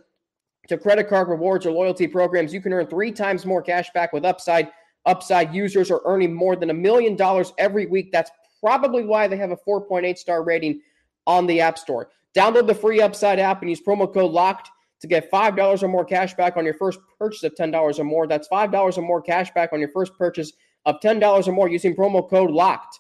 to 0.67 0.77
credit 0.77 1.07
card 1.10 1.27
rewards 1.27 1.65
or 1.65 1.72
loyalty 1.72 2.07
programs, 2.07 2.53
you 2.53 2.62
can 2.62 2.74
earn 2.74 2.88
three 2.88 3.12
times 3.12 3.46
more 3.46 3.62
cash 3.62 3.89
back 3.93 4.13
with 4.13 4.25
Upside. 4.25 4.69
Upside 5.05 5.53
users 5.53 5.91
are 5.91 6.01
earning 6.05 6.34
more 6.34 6.55
than 6.55 6.72
a 6.72 6.74
million 6.74 7.15
dollars 7.15 7.53
every 7.60 7.86
week. 7.86 8.12
That's 8.12 8.31
probably 8.62 9.03
why 9.03 9.27
they 9.27 9.38
have 9.38 9.51
a 9.51 9.57
4.8 9.57 10.17
star 10.17 10.43
rating 10.43 10.81
on 11.27 11.46
the 11.46 11.62
App 11.62 11.77
Store. 11.77 12.10
Download 12.36 12.65
the 12.65 12.75
free 12.75 13.00
Upside 13.01 13.39
app 13.39 13.62
and 13.62 13.69
use 13.69 13.81
promo 13.81 14.12
code 14.12 14.31
LOCKED 14.31 14.69
to 15.01 15.08
get 15.08 15.32
$5 15.32 15.84
or 15.84 15.88
more 15.88 16.06
cash 16.06 16.34
back 16.36 16.58
on 16.58 16.66
your 16.66 16.74
first 16.74 17.00
purchase 17.20 17.44
of 17.44 17.56
$10 17.56 18.00
or 18.00 18.04
more. 18.04 18.27
That's 18.27 18.48
$5 18.48 18.98
or 18.98 19.01
more 19.01 19.22
cash 19.22 19.51
back 19.54 19.74
on 19.74 19.80
your 19.80 19.92
first 19.92 20.18
purchase 20.18 20.54
of 20.86 21.00
$10 21.01 21.48
or 21.48 21.51
more 21.51 21.70
using 21.70 21.96
promo 21.96 22.27
code 22.27 22.51
LOCKED. 22.51 23.00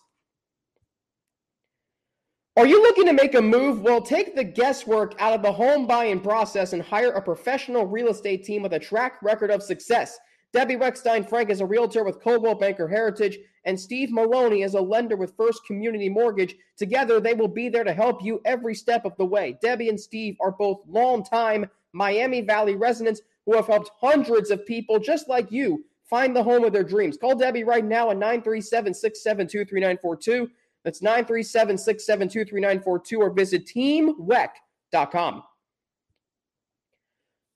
Are 2.57 2.65
you 2.65 2.81
looking 2.81 3.05
to 3.05 3.13
make 3.13 3.35
a 3.35 3.41
move? 3.41 3.81
Well, 3.81 4.01
take 4.01 4.35
the 4.35 4.43
guesswork 4.43 5.13
out 5.19 5.33
of 5.33 5.43
the 5.43 5.51
home 5.51 5.85
buying 5.85 6.19
process 6.19 6.73
and 6.73 6.81
hire 6.81 7.11
a 7.11 7.21
professional 7.21 7.85
real 7.85 8.07
estate 8.07 8.43
team 8.43 8.63
with 8.63 8.73
a 8.73 8.79
track 8.79 9.19
record 9.21 9.51
of 9.51 9.61
success. 9.61 10.17
Debbie 10.53 10.75
Reckstein 10.75 11.29
Frank 11.29 11.51
is 11.51 11.61
a 11.61 11.65
realtor 11.67 12.03
with 12.03 12.19
Coldwell 12.19 12.55
Banker 12.55 12.87
Heritage, 12.87 13.37
and 13.65 13.79
Steve 13.79 14.11
Maloney 14.11 14.63
is 14.63 14.73
a 14.73 14.81
lender 14.81 15.15
with 15.15 15.35
First 15.37 15.65
Community 15.67 16.09
Mortgage. 16.09 16.55
Together, 16.77 17.19
they 17.19 17.35
will 17.35 17.47
be 17.47 17.69
there 17.69 17.83
to 17.83 17.93
help 17.93 18.23
you 18.23 18.41
every 18.43 18.73
step 18.73 19.05
of 19.05 19.15
the 19.17 19.25
way. 19.25 19.59
Debbie 19.61 19.89
and 19.89 19.99
Steve 19.99 20.35
are 20.39 20.51
both 20.51 20.81
longtime 20.87 21.69
Miami 21.97 22.41
Valley 22.41 22.75
residents 22.75 23.21
who 23.45 23.55
have 23.55 23.67
helped 23.67 23.91
hundreds 23.99 24.51
of 24.51 24.65
people 24.65 24.99
just 24.99 25.27
like 25.27 25.51
you 25.51 25.83
find 26.09 26.35
the 26.35 26.43
home 26.43 26.63
of 26.63 26.71
their 26.71 26.83
dreams. 26.83 27.17
Call 27.17 27.35
Debbie 27.35 27.63
right 27.63 27.83
now 27.83 28.11
at 28.11 28.17
937 28.17 28.93
672 28.93 29.65
3942. 29.65 30.49
That's 30.83 31.01
937 31.01 31.77
672 31.77 32.49
3942 32.49 33.19
or 33.19 33.29
visit 33.31 33.65
teamweck.com. 33.65 35.43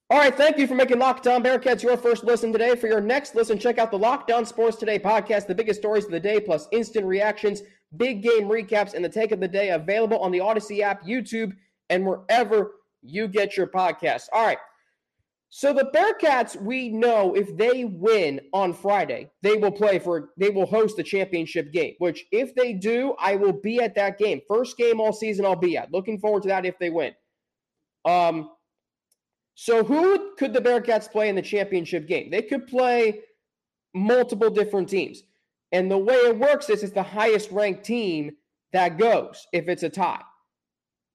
All 0.09 0.17
right, 0.17 0.35
thank 0.35 0.57
you 0.57 0.67
for 0.67 0.75
making 0.75 0.99
Locked 0.99 1.25
On 1.27 1.41
Bearcats 1.41 1.81
your 1.83 1.95
first 1.95 2.25
listen 2.25 2.51
today. 2.51 2.75
For 2.75 2.87
your 2.87 2.99
next 2.99 3.33
listen, 3.33 3.57
check 3.57 3.77
out 3.77 3.91
the 3.91 3.97
Locked 3.97 4.29
On 4.29 4.45
Sports 4.45 4.75
Today 4.75 4.99
podcast, 4.99 5.47
the 5.47 5.55
biggest 5.55 5.79
stories 5.79 6.03
of 6.03 6.11
the 6.11 6.19
day, 6.19 6.41
plus 6.41 6.67
instant 6.73 7.05
reactions, 7.05 7.61
big 7.95 8.21
game 8.21 8.49
recaps, 8.49 8.93
and 8.93 9.05
the 9.05 9.09
take 9.09 9.31
of 9.31 9.39
the 9.39 9.47
day 9.47 9.69
available 9.69 10.19
on 10.19 10.31
the 10.31 10.39
Audacy 10.39 10.81
app, 10.81 11.05
YouTube, 11.05 11.55
and 11.89 12.05
wherever 12.05 12.71
you 13.01 13.27
get 13.27 13.57
your 13.57 13.67
podcast. 13.67 14.23
All 14.33 14.45
right. 14.45 14.57
So 15.53 15.73
the 15.73 15.91
Bearcats, 15.93 16.55
we 16.61 16.87
know 16.87 17.35
if 17.35 17.57
they 17.57 17.83
win 17.83 18.39
on 18.53 18.73
Friday, 18.73 19.29
they 19.41 19.57
will 19.57 19.71
play 19.71 19.99
for 19.99 20.29
they 20.37 20.49
will 20.49 20.65
host 20.65 20.95
the 20.95 21.03
championship 21.03 21.73
game, 21.73 21.95
which 21.97 22.25
if 22.31 22.55
they 22.55 22.71
do, 22.71 23.15
I 23.19 23.35
will 23.35 23.51
be 23.51 23.81
at 23.81 23.93
that 23.95 24.17
game. 24.17 24.39
First 24.47 24.77
game 24.77 25.01
all 25.01 25.11
season 25.11 25.45
I'll 25.45 25.57
be 25.57 25.75
at. 25.75 25.91
Looking 25.91 26.19
forward 26.19 26.43
to 26.43 26.47
that 26.49 26.65
if 26.65 26.79
they 26.79 26.89
win. 26.89 27.13
Um 28.05 28.51
so 29.55 29.83
who 29.83 30.35
could 30.37 30.53
the 30.53 30.61
Bearcats 30.61 31.11
play 31.11 31.27
in 31.27 31.35
the 31.35 31.41
championship 31.41 32.07
game? 32.07 32.31
They 32.31 32.41
could 32.41 32.65
play 32.65 33.19
multiple 33.93 34.49
different 34.49 34.87
teams. 34.87 35.23
And 35.73 35.91
the 35.91 35.97
way 35.97 36.15
it 36.15 36.37
works 36.37 36.69
is 36.69 36.81
it's 36.81 36.93
the 36.93 37.03
highest 37.03 37.51
ranked 37.51 37.83
team 37.83 38.31
that 38.71 38.97
goes 38.97 39.45
if 39.51 39.67
it's 39.67 39.83
a 39.83 39.89
tie. 39.89 40.23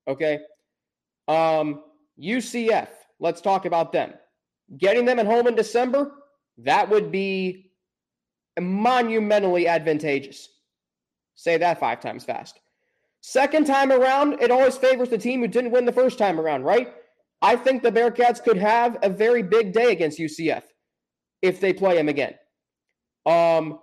Okay? 0.09 0.40
Um, 1.28 1.83
UCF, 2.21 2.88
let's 3.21 3.40
talk 3.40 3.64
about 3.64 3.92
them. 3.92 4.14
Getting 4.78 5.04
them 5.04 5.18
at 5.18 5.26
home 5.26 5.47
in 5.47 5.54
December, 5.54 6.12
that 6.59 6.88
would 6.88 7.12
be 7.12 7.71
monumentally 8.61 9.68
advantageous. 9.68 10.49
Say 11.35 11.59
that 11.59 11.78
five 11.78 12.00
times 12.00 12.25
fast. 12.25 12.61
Second 13.21 13.66
time 13.66 13.92
around, 13.92 14.40
it 14.40 14.50
always 14.50 14.76
favors 14.76 15.11
the 15.11 15.18
team 15.18 15.40
who 15.40 15.49
didn't 15.49 15.73
win 15.73 15.85
the 15.85 15.92
first 15.92 16.18
time 16.18 16.40
around, 16.40 16.62
right? 16.62 16.95
I 17.42 17.56
think 17.56 17.83
the 17.83 17.92
Bearcats 17.92 18.42
could 18.42 18.56
have 18.56 18.99
a 19.02 19.11
very 19.11 19.42
big 19.42 19.73
day 19.73 19.92
against 19.92 20.18
UCF 20.18 20.62
if 21.42 21.61
they 21.61 21.73
play 21.73 21.97
them 21.97 22.09
again. 22.09 22.35
Um, 23.26 23.80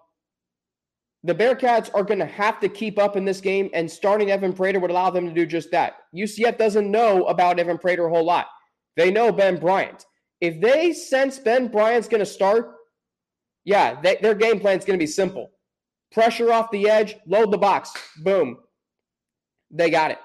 the 1.24 1.34
Bearcats 1.34 1.90
are 1.94 2.04
going 2.04 2.20
to 2.20 2.26
have 2.26 2.60
to 2.60 2.68
keep 2.68 3.00
up 3.00 3.16
in 3.16 3.24
this 3.24 3.40
game, 3.40 3.70
and 3.74 3.90
starting 3.90 4.32
Evan 4.32 4.54
Prater 4.54 4.80
would 4.80 4.92
allow 4.92 5.10
them 5.10 5.26
to 5.26 5.34
do 5.34 5.46
just 5.46 5.72
that. 5.72 5.98
UCF 6.16 6.58
doesn't 6.58 6.92
know 6.92 7.26
about 7.26 7.60
Evan 7.60 7.78
Prater 7.78 8.06
a 8.06 8.10
whole 8.10 8.26
lot. 8.26 8.48
They 8.98 9.10
know 9.10 9.32
Ben 9.32 9.58
Bryant. 9.58 10.06
If 10.42 10.60
they 10.60 10.92
sense 10.92 11.40
Ben 11.40 11.70
Bryant's 11.70 12.10
going 12.10 12.20
to 12.20 12.26
start, 12.26 12.76
yeah, 13.64 14.00
they, 14.02 14.18
their 14.22 14.36
game 14.36 14.60
plan 14.60 14.78
is 14.78 14.86
going 14.86 15.00
to 15.00 15.04
be 15.04 15.08
simple 15.08 15.52
pressure 16.12 16.54
off 16.54 16.70
the 16.70 16.88
edge, 16.90 17.16
load 17.26 17.52
the 17.52 17.58
box, 17.58 17.92
boom. 18.18 18.58
They 19.72 19.90
got 19.90 20.12
it. 20.12 20.20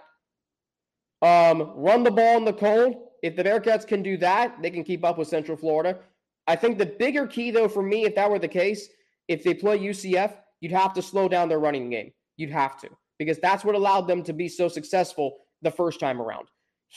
Um, 1.23 1.73
run 1.75 2.05
the 2.05 2.11
ball 2.11 2.37
in 2.37 2.45
the 2.45 2.53
cold. 2.53 2.95
If 3.23 3.37
the 3.37 3.43
Bearcats 3.43 3.87
can 3.87 4.03
do 4.03 4.19
that, 4.19 4.61
they 4.61 4.71
can 4.71 4.85
keep 4.85 5.03
up 5.05 5.17
with 5.17 5.29
Central 5.29 5.57
Florida. 5.57 5.99
I 6.47 6.57
think 6.57 6.77
the 6.77 6.87
bigger 6.87 7.27
key, 7.27 7.51
though, 7.51 7.69
for 7.69 7.83
me, 7.83 8.05
if 8.05 8.15
that 8.17 8.31
were 8.31 8.39
the 8.39 8.49
case, 8.49 8.89
if 9.29 9.43
they 9.43 9.55
play 9.55 9.79
UCF, 9.79 10.35
you'd 10.61 10.73
have 10.73 10.93
to 10.95 11.03
slow 11.03 11.29
down 11.29 11.49
their 11.49 11.59
running 11.59 11.91
game. 11.91 12.13
You'd 12.37 12.51
have 12.51 12.81
to, 12.81 12.89
because 13.19 13.39
that's 13.39 13.65
what 13.65 13.75
allowed 13.75 14.03
them 14.03 14.23
to 14.25 14.33
be 14.33 14.49
so 14.49 14.69
successful 14.69 15.39
the 15.63 15.71
first 15.71 16.01
time 16.01 16.21
around. 16.21 16.49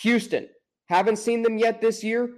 Houston, 0.02 0.48
haven't 0.88 1.18
seen 1.18 1.42
them 1.42 1.58
yet 1.58 1.82
this 1.82 2.04
year, 2.04 2.30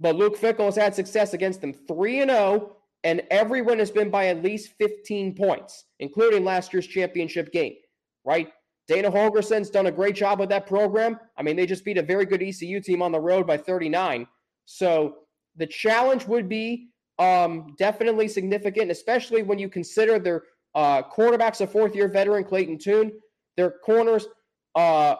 but 0.00 0.16
Luke 0.16 0.38
Fickell 0.38 0.66
has 0.66 0.76
had 0.76 0.94
success 0.94 1.32
against 1.32 1.60
them 1.60 1.72
3 1.72 2.20
and 2.20 2.30
0, 2.30 2.76
and 3.04 3.22
every 3.30 3.62
win 3.62 3.78
has 3.78 3.90
been 3.90 4.10
by 4.10 4.26
at 4.26 4.42
least 4.42 4.74
15 4.78 5.34
points, 5.34 5.84
including 6.00 6.44
last 6.44 6.72
year's 6.72 6.86
championship 6.86 7.52
game, 7.52 7.74
right? 8.24 8.48
Dana 8.88 9.10
Holgorsen's 9.10 9.70
done 9.70 9.86
a 9.86 9.92
great 9.92 10.14
job 10.14 10.38
with 10.38 10.48
that 10.50 10.66
program. 10.66 11.18
I 11.36 11.42
mean, 11.42 11.56
they 11.56 11.66
just 11.66 11.84
beat 11.84 11.98
a 11.98 12.02
very 12.02 12.24
good 12.24 12.42
ECU 12.42 12.80
team 12.80 13.02
on 13.02 13.12
the 13.12 13.20
road 13.20 13.46
by 13.46 13.56
39. 13.56 14.26
So 14.64 15.16
the 15.56 15.66
challenge 15.66 16.26
would 16.26 16.48
be 16.48 16.90
um, 17.18 17.74
definitely 17.78 18.28
significant, 18.28 18.90
especially 18.90 19.42
when 19.42 19.58
you 19.58 19.68
consider 19.68 20.18
their 20.18 20.42
uh, 20.76 21.02
quarterbacks, 21.02 21.60
a 21.62 21.66
fourth 21.66 21.96
year 21.96 22.06
veteran, 22.06 22.44
Clayton 22.44 22.78
Tune. 22.78 23.10
Their 23.56 23.70
corners 23.70 24.26
uh, 24.74 25.16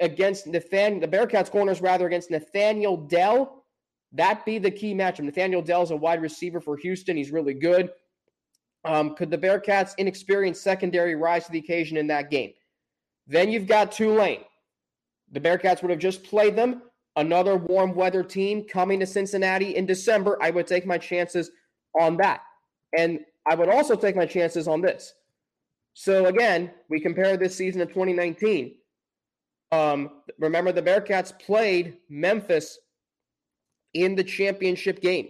against 0.00 0.46
Nathan, 0.46 0.98
the 0.98 1.06
Bearcats 1.06 1.50
corners 1.50 1.80
rather 1.80 2.06
against 2.06 2.30
Nathaniel 2.30 2.96
Dell. 2.96 3.64
That 4.12 4.44
be 4.46 4.58
the 4.58 4.70
key 4.70 4.94
matchup. 4.94 5.20
Nathaniel 5.20 5.60
Dell 5.60 5.82
is 5.82 5.90
a 5.90 5.96
wide 5.96 6.22
receiver 6.22 6.60
for 6.60 6.76
Houston. 6.78 7.16
He's 7.16 7.30
really 7.30 7.52
good. 7.52 7.90
Um, 8.86 9.14
could 9.14 9.30
the 9.30 9.38
Bearcats' 9.38 9.92
inexperienced 9.98 10.62
secondary 10.62 11.14
rise 11.14 11.44
to 11.44 11.52
the 11.52 11.58
occasion 11.58 11.98
in 11.98 12.06
that 12.06 12.30
game? 12.30 12.52
Then 13.26 13.50
you've 13.50 13.66
got 13.66 13.92
Tulane. 13.92 14.44
The 15.32 15.40
Bearcats 15.40 15.82
would 15.82 15.90
have 15.90 15.98
just 15.98 16.24
played 16.24 16.56
them. 16.56 16.82
Another 17.16 17.56
warm 17.56 17.94
weather 17.94 18.22
team 18.22 18.64
coming 18.64 19.00
to 19.00 19.06
Cincinnati 19.06 19.76
in 19.76 19.84
December. 19.84 20.38
I 20.40 20.50
would 20.50 20.66
take 20.66 20.86
my 20.86 20.98
chances 20.98 21.50
on 21.98 22.16
that. 22.18 22.40
And 22.96 23.20
I 23.48 23.54
would 23.54 23.68
also 23.68 23.94
take 23.94 24.16
my 24.16 24.26
chances 24.26 24.66
on 24.66 24.80
this. 24.80 25.14
So 25.94 26.26
again, 26.26 26.72
we 26.90 27.00
compare 27.00 27.36
this 27.36 27.54
season 27.54 27.80
to 27.80 27.86
2019. 27.86 28.74
Um, 29.72 30.10
remember, 30.38 30.72
the 30.72 30.82
Bearcats 30.82 31.36
played 31.38 31.98
Memphis 32.08 32.78
in 33.94 34.14
the 34.14 34.24
championship 34.24 35.00
game 35.00 35.28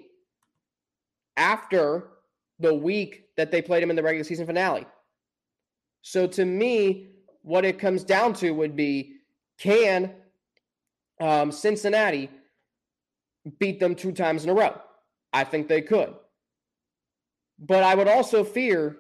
after 1.37 2.09
the 2.59 2.75
week 2.75 3.27
that 3.37 3.51
they 3.51 3.63
played 3.63 3.83
him 3.83 3.91
in 3.91 3.97
the 3.97 4.03
regular 4.03 4.25
season 4.25 4.47
finale. 4.47 4.87
So 6.03 6.27
to 6.27 6.45
me, 6.45 7.11
what 7.43 7.65
it 7.65 7.79
comes 7.79 8.03
down 8.03 8.33
to 8.35 8.51
would 8.51 8.75
be 8.75 9.17
can 9.59 10.13
um, 11.21 11.53
Cincinnati 11.53 12.31
beat 13.59 13.79
them 13.79 13.95
two 13.95 14.13
times 14.13 14.45
in 14.45 14.51
a 14.51 14.55
row? 14.55 14.81
I 15.33 15.45
think 15.45 15.69
they 15.69 15.83
could. 15.83 16.15
But 17.59 17.83
I 17.83 17.95
would 17.95 18.09
also 18.09 18.45
fear 18.45 18.97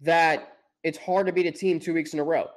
that 0.00 0.56
it's 0.84 0.98
hard 0.98 1.26
to 1.26 1.32
beat 1.32 1.46
a 1.46 1.52
team 1.52 1.80
two 1.80 1.94
weeks 1.94 2.12
in 2.14 2.20
a 2.20 2.24
row. 2.24 2.48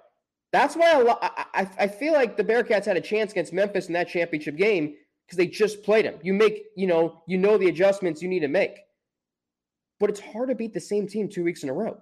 That's 0.52 0.76
why 0.76 0.94
I, 1.22 1.46
I, 1.62 1.70
I 1.80 1.88
feel 1.88 2.14
like 2.14 2.38
the 2.38 2.44
Bearcats 2.44 2.86
had 2.86 2.98
a 2.98 3.02
chance 3.02 3.32
against 3.34 3.54
Memphis 3.54 3.88
in 3.88 3.94
that 3.94 4.08
championship 4.10 4.58
game 4.58 4.96
because 5.26 5.38
they 5.38 5.48
just 5.48 5.84
played 5.84 6.06
them. 6.06 6.16
You 6.24 6.34
make, 6.34 6.66
you 6.76 6.88
know, 6.88 7.22
you 7.28 7.38
know 7.38 7.58
the 7.58 7.68
adjustments 7.70 8.22
you 8.22 8.30
need 8.30 8.42
to 8.42 8.48
make. 8.48 8.78
but 10.00 10.10
it's 10.10 10.20
hard 10.20 10.50
to 10.50 10.56
beat 10.56 10.74
the 10.74 10.80
same 10.80 11.08
team 11.08 11.30
two 11.30 11.44
weeks 11.44 11.64
in 11.64 11.70
a 11.70 11.74
row. 11.74 11.98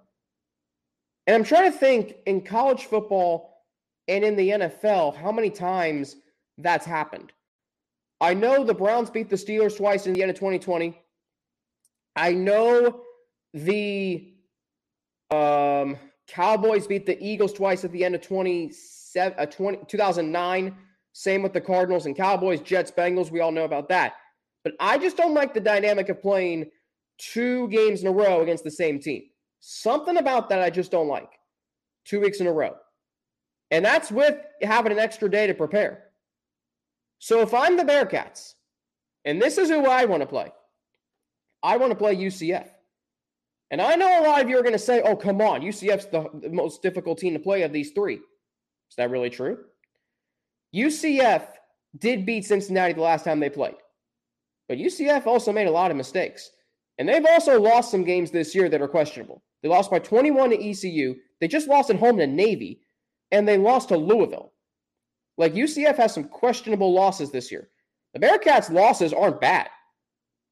And 1.28 1.36
I'm 1.36 1.44
trying 1.44 1.72
to 1.72 1.78
think 1.78 2.18
in 2.26 2.42
college 2.42 2.86
football 2.86 3.64
and 4.08 4.24
in 4.24 4.36
the 4.36 4.50
NFL 4.50 5.16
how 5.16 5.32
many 5.32 5.50
times 5.50 6.18
that's 6.58 6.86
happened. 6.86 7.32
I 8.22 8.34
know 8.34 8.64
the 8.64 8.74
Browns 8.74 9.10
beat 9.10 9.30
the 9.30 9.36
Steelers 9.36 9.78
twice 9.78 10.08
in 10.08 10.14
the 10.14 10.22
end 10.22 10.32
of 10.32 10.38
2020. 10.38 10.98
I 12.16 12.34
know 12.34 13.02
the 13.54 14.34
um, 15.32 15.98
Cowboys 16.28 16.88
beat 16.88 17.06
the 17.06 17.22
Eagles 17.24 17.54
twice 17.54 17.84
at 17.84 17.92
the 17.92 18.04
end 18.04 18.16
of 18.16 18.22
27, 18.22 19.38
uh, 19.38 19.46
20, 19.46 19.80
2009. 19.88 20.76
Same 21.14 21.44
with 21.44 21.54
the 21.54 21.62
Cardinals 21.62 22.06
and 22.06 22.16
Cowboys, 22.16 22.62
Jets, 22.62 22.92
Bengals. 22.92 23.32
We 23.32 23.40
all 23.40 23.52
know 23.52 23.66
about 23.66 23.90
that. 23.90 24.14
But 24.64 24.74
I 24.80 24.98
just 24.98 25.18
don't 25.18 25.34
like 25.34 25.54
the 25.54 25.60
dynamic 25.60 26.10
of 26.10 26.22
playing 26.22 26.72
two 27.18 27.68
games 27.70 28.02
in 28.02 28.08
a 28.08 28.12
row 28.12 28.42
against 28.42 28.64
the 28.64 28.72
same 28.72 29.00
team. 29.00 29.24
Something 29.60 30.18
about 30.18 30.50
that 30.50 30.62
I 30.62 30.70
just 30.70 30.92
don't 30.92 31.08
like. 31.08 31.30
Two 32.06 32.20
weeks 32.20 32.40
in 32.40 32.48
a 32.48 32.52
row. 32.52 32.76
And 33.72 33.84
that's 33.84 34.12
with 34.12 34.38
having 34.62 34.92
an 34.92 35.00
extra 35.00 35.30
day 35.30 35.48
to 35.48 35.54
prepare. 35.54 36.06
So 37.20 37.42
if 37.42 37.54
I'm 37.54 37.78
the 37.78 37.84
Bearcats, 37.84 38.54
and 39.26 39.42
this 39.42 39.58
is 39.58 39.70
who 39.70 39.86
I 39.86 40.06
want 40.06 40.22
to 40.22 40.28
play, 40.28 40.52
I 41.64 41.78
want 41.78 41.92
to 41.92 41.98
play 41.98 42.16
UCF. 42.16 42.68
And 43.72 43.82
I 43.82 43.96
know 43.96 44.20
a 44.20 44.28
lot 44.28 44.42
of 44.42 44.50
you 44.50 44.60
are 44.60 44.62
going 44.62 44.74
to 44.74 44.80
say, 44.80 45.02
oh, 45.02 45.16
come 45.16 45.42
on, 45.42 45.62
UCF's 45.62 46.06
the, 46.08 46.30
the 46.42 46.50
most 46.50 46.84
difficult 46.84 47.18
team 47.18 47.34
to 47.34 47.40
play 47.40 47.64
of 47.64 47.74
these 47.74 47.92
three. 47.92 48.16
Is 48.16 48.96
that 48.98 49.10
really 49.10 49.32
true? 49.32 49.58
UCF 50.76 51.48
did 51.98 52.26
beat 52.26 52.46
Cincinnati 52.46 52.94
the 52.94 53.02
last 53.02 53.24
time 53.24 53.40
they 53.40 53.50
played. 53.50 53.76
But 54.68 54.78
UCF 54.78 55.26
also 55.26 55.52
made 55.52 55.68
a 55.68 55.72
lot 55.72 55.90
of 55.90 55.98
mistakes. 55.98 56.52
And 56.98 57.10
they've 57.10 57.26
also 57.26 57.60
lost 57.60 57.90
some 57.90 58.04
games 58.04 58.30
this 58.30 58.54
year 58.54 58.70
that 58.70 58.82
are 58.82 58.88
questionable. 58.88 59.42
They 59.62 59.70
lost 59.70 59.90
by 59.90 60.00
21 60.00 60.52
to 60.52 60.70
ECU. 60.70 61.16
They 61.40 61.48
just 61.48 61.68
lost 61.68 61.90
at 61.90 61.96
home 61.96 62.18
to 62.18 62.28
Navy. 62.28 62.82
And 63.32 63.48
they 63.48 63.58
lost 63.58 63.90
to 63.90 63.98
Louisville. 63.98 64.54
Like 65.38 65.54
UCF 65.54 65.96
has 65.98 66.14
some 66.14 66.26
questionable 66.26 66.94
losses 66.94 67.32
this 67.32 67.52
year. 67.52 67.70
The 68.14 68.20
Bearcats' 68.20 68.70
losses 68.70 69.14
aren't 69.14 69.42
bad. 69.42 69.70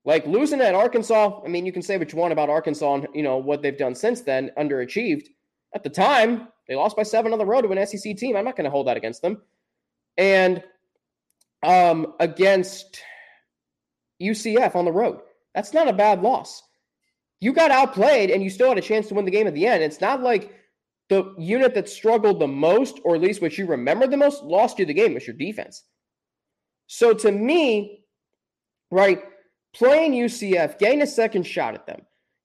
Like 0.03 0.25
losing 0.25 0.61
at 0.61 0.73
Arkansas, 0.73 1.41
I 1.45 1.47
mean, 1.47 1.65
you 1.65 1.71
can 1.71 1.83
say 1.83 1.97
what 1.97 2.11
you 2.11 2.17
want 2.17 2.33
about 2.33 2.49
Arkansas 2.49 2.93
and 2.95 3.07
you 3.13 3.21
know 3.21 3.37
what 3.37 3.61
they've 3.61 3.77
done 3.77 3.93
since 3.93 4.21
then, 4.21 4.51
underachieved. 4.57 5.27
At 5.75 5.83
the 5.83 5.89
time, 5.89 6.47
they 6.67 6.75
lost 6.75 6.97
by 6.97 7.03
seven 7.03 7.33
on 7.33 7.39
the 7.39 7.45
road 7.45 7.61
to 7.61 7.71
an 7.71 7.85
SEC 7.85 8.17
team. 8.17 8.35
I'm 8.35 8.45
not 8.45 8.55
going 8.55 8.65
to 8.65 8.71
hold 8.71 8.87
that 8.87 8.97
against 8.97 9.21
them. 9.21 9.41
And 10.17 10.63
um, 11.63 12.13
against 12.19 13.01
UCF 14.21 14.75
on 14.75 14.85
the 14.85 14.91
road, 14.91 15.19
that's 15.53 15.73
not 15.73 15.87
a 15.87 15.93
bad 15.93 16.21
loss. 16.21 16.63
You 17.39 17.53
got 17.53 17.71
outplayed 17.71 18.31
and 18.31 18.43
you 18.43 18.49
still 18.49 18.69
had 18.69 18.77
a 18.77 18.81
chance 18.81 19.07
to 19.07 19.13
win 19.13 19.25
the 19.25 19.31
game 19.31 19.47
at 19.47 19.53
the 19.53 19.67
end. 19.67 19.83
It's 19.83 20.01
not 20.01 20.21
like 20.21 20.53
the 21.09 21.35
unit 21.37 21.73
that 21.75 21.89
struggled 21.89 22.39
the 22.39 22.47
most, 22.47 22.99
or 23.03 23.15
at 23.15 23.21
least 23.21 23.41
what 23.41 23.57
you 23.57 23.65
remember 23.65 24.07
the 24.07 24.17
most, 24.17 24.43
lost 24.43 24.79
you 24.79 24.85
the 24.85 24.93
game. 24.93 25.13
was 25.13 25.27
your 25.27 25.35
defense. 25.35 25.83
So 26.87 27.13
to 27.13 27.31
me, 27.31 28.05
right, 28.91 29.21
playing 29.73 30.13
UCF, 30.13 30.79
getting 30.79 31.01
a 31.01 31.07
second 31.07 31.43
shot 31.43 31.73
at 31.73 31.85
them, 31.87 32.01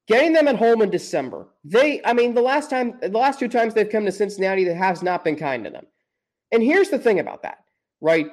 getting 0.06 0.32
them 0.32 0.48
at 0.48 0.56
home 0.56 0.82
in 0.82 0.90
December. 0.90 1.48
They, 1.64 2.00
I 2.04 2.12
mean, 2.12 2.34
the 2.34 2.42
last 2.42 2.70
time, 2.70 2.98
the 3.00 3.08
last 3.08 3.38
two 3.38 3.48
times 3.48 3.74
they've 3.74 3.90
come 3.90 4.04
to 4.04 4.12
Cincinnati, 4.12 4.64
that 4.64 4.76
has 4.76 5.02
not 5.02 5.24
been 5.24 5.36
kind 5.36 5.64
to 5.64 5.70
them. 5.70 5.86
And 6.52 6.62
here's 6.62 6.90
the 6.90 6.98
thing 6.98 7.18
about 7.18 7.42
that, 7.42 7.64
right? 8.00 8.28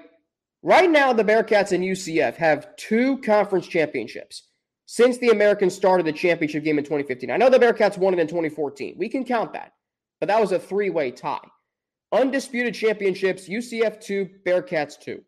Right 0.61 0.89
now, 0.89 1.11
the 1.11 1.23
Bearcats 1.25 1.71
and 1.71 1.83
UCF 1.83 2.35
have 2.35 2.75
two 2.77 3.17
conference 3.19 3.67
championships 3.67 4.43
since 4.85 5.17
the 5.17 5.29
Americans 5.29 5.73
started 5.73 6.05
the 6.05 6.13
championship 6.13 6.63
game 6.63 6.77
in 6.77 6.83
2015. 6.83 7.31
I 7.31 7.37
know 7.37 7.49
the 7.49 7.59
Bearcats 7.59 7.97
won 7.97 8.13
it 8.13 8.19
in 8.19 8.27
2014. 8.27 8.95
We 8.97 9.09
can 9.09 9.25
count 9.25 9.53
that, 9.53 9.73
but 10.19 10.27
that 10.27 10.39
was 10.39 10.51
a 10.51 10.59
three 10.59 10.89
way 10.89 11.11
tie. 11.11 11.39
Undisputed 12.11 12.75
championships, 12.75 13.49
UCF 13.49 13.99
2, 13.99 14.29
Bearcats 14.45 14.99
2, 14.99 15.21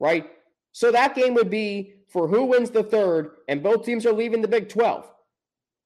right? 0.00 0.28
So 0.72 0.90
that 0.90 1.14
game 1.14 1.34
would 1.34 1.48
be 1.48 1.94
for 2.12 2.28
who 2.28 2.44
wins 2.44 2.70
the 2.70 2.82
third, 2.82 3.30
and 3.48 3.62
both 3.62 3.86
teams 3.86 4.04
are 4.04 4.12
leaving 4.12 4.42
the 4.42 4.48
Big 4.48 4.68
12. 4.68 5.10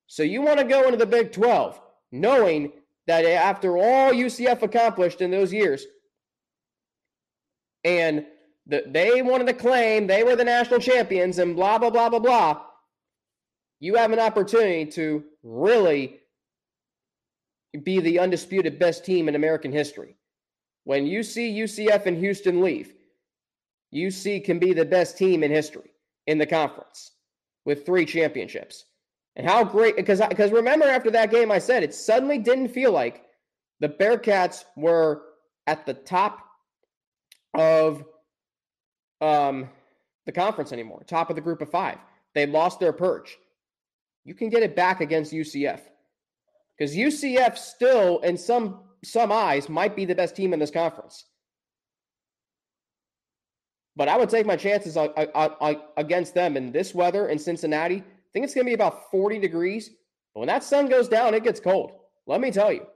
So 0.09 0.25
you 0.25 0.43
want 0.43 0.59
to 0.59 0.65
go 0.65 0.85
into 0.85 0.97
the 0.97 1.07
Big 1.07 1.33
12 1.33 1.81
knowing 2.11 2.73
that 3.07 3.25
after 3.25 3.77
all 3.77 4.13
UCF 4.13 4.63
accomplished 4.63 5.21
in 5.21 5.31
those 5.31 5.53
years, 5.53 5.85
and 7.85 8.27
the, 8.67 8.83
they 8.89 9.23
wanted 9.23 9.47
to 9.47 9.53
claim 9.53 10.07
they 10.07 10.25
were 10.25 10.35
the 10.35 10.45
national 10.45 10.81
champions 10.81 11.39
and 11.39 11.55
blah, 11.55 11.79
blah, 11.79 11.91
blah, 11.91 12.09
blah, 12.09 12.19
blah, 12.19 12.61
you 13.79 13.95
have 13.95 14.11
an 14.11 14.19
opportunity 14.19 14.87
to 14.93 15.23
really 15.45 16.19
be 17.85 18.01
the 18.01 18.19
undisputed 18.19 18.79
best 18.79 19.05
team 19.05 19.29
in 19.29 19.37
American 19.37 19.71
history. 19.71 20.17
When 20.83 21.07
you 21.07 21.23
see 21.23 21.57
UCF 21.61 22.07
and 22.07 22.17
Houston 22.17 22.63
leave, 22.63 22.95
UC 23.95 24.45
can 24.45 24.59
be 24.59 24.73
the 24.73 24.85
best 24.85 25.17
team 25.17 25.45
in 25.45 25.51
history 25.53 25.91
in 26.27 26.39
the 26.39 26.47
conference 26.47 27.13
with 27.65 27.85
three 27.85 28.05
championships. 28.05 28.85
And 29.35 29.47
how 29.47 29.65
great 29.65 29.97
because 29.97 30.21
because 30.29 30.51
remember 30.51 30.87
after 30.87 31.11
that 31.11 31.31
game 31.31 31.51
I 31.53 31.59
said 31.59 31.83
it 31.83 31.95
suddenly 31.95 32.39
didn't 32.39 32.69
feel 32.69 32.93
like 32.93 33.25
the 33.81 33.89
Bearcats 33.89 34.65
were 34.77 35.23
at 35.67 35.85
the 35.85 35.93
top 35.93 36.39
of 37.53 38.03
um 39.21 39.69
the 40.25 40.33
conference 40.33 40.73
anymore, 40.73 41.05
top 41.07 41.31
of 41.31 41.37
the 41.37 41.43
group 41.43 41.63
of 41.63 41.71
5. 41.71 41.99
They 42.35 42.47
lost 42.47 42.81
their 42.81 42.93
perch. 42.93 43.37
You 44.25 44.35
can 44.35 44.49
get 44.49 44.63
it 44.63 44.75
back 44.75 45.01
against 45.01 45.33
UCF. 45.33 45.81
Cuz 46.79 46.95
UCF 46.95 47.59
still 47.59 48.21
in 48.21 48.39
some 48.39 48.81
some 49.05 49.31
eyes 49.31 49.69
might 49.69 49.95
be 49.95 50.05
the 50.05 50.15
best 50.15 50.35
team 50.35 50.53
in 50.55 50.59
this 50.59 50.71
conference. 50.71 51.27
But 53.97 54.09
I 54.09 54.17
would 54.17 54.29
take 54.29 54.47
my 54.47 54.57
chances 54.57 54.97
uh, 54.97 55.07
uh, 55.17 55.49
uh, 55.61 55.75
against 55.97 56.35
them 56.35 56.57
in 56.57 56.71
this 56.71 56.95
weather 56.95 57.29
in 57.29 57.39
Cincinnati. 57.39 57.97
I 57.97 58.29
think 58.33 58.45
it's 58.45 58.55
going 58.55 58.67
to 58.67 58.71
be 58.71 58.75
about 58.75 59.11
40 59.11 59.39
degrees. 59.39 59.91
But 60.35 60.41
when 60.41 60.49
that 60.49 60.63
sun 60.63 60.89
goes 60.89 61.09
down, 61.09 61.33
it 61.33 61.43
gets 61.43 61.61
cold. 61.61 61.93
Let 62.27 62.43
me 62.43 62.51
tell 62.51 62.73
you. 62.73 62.87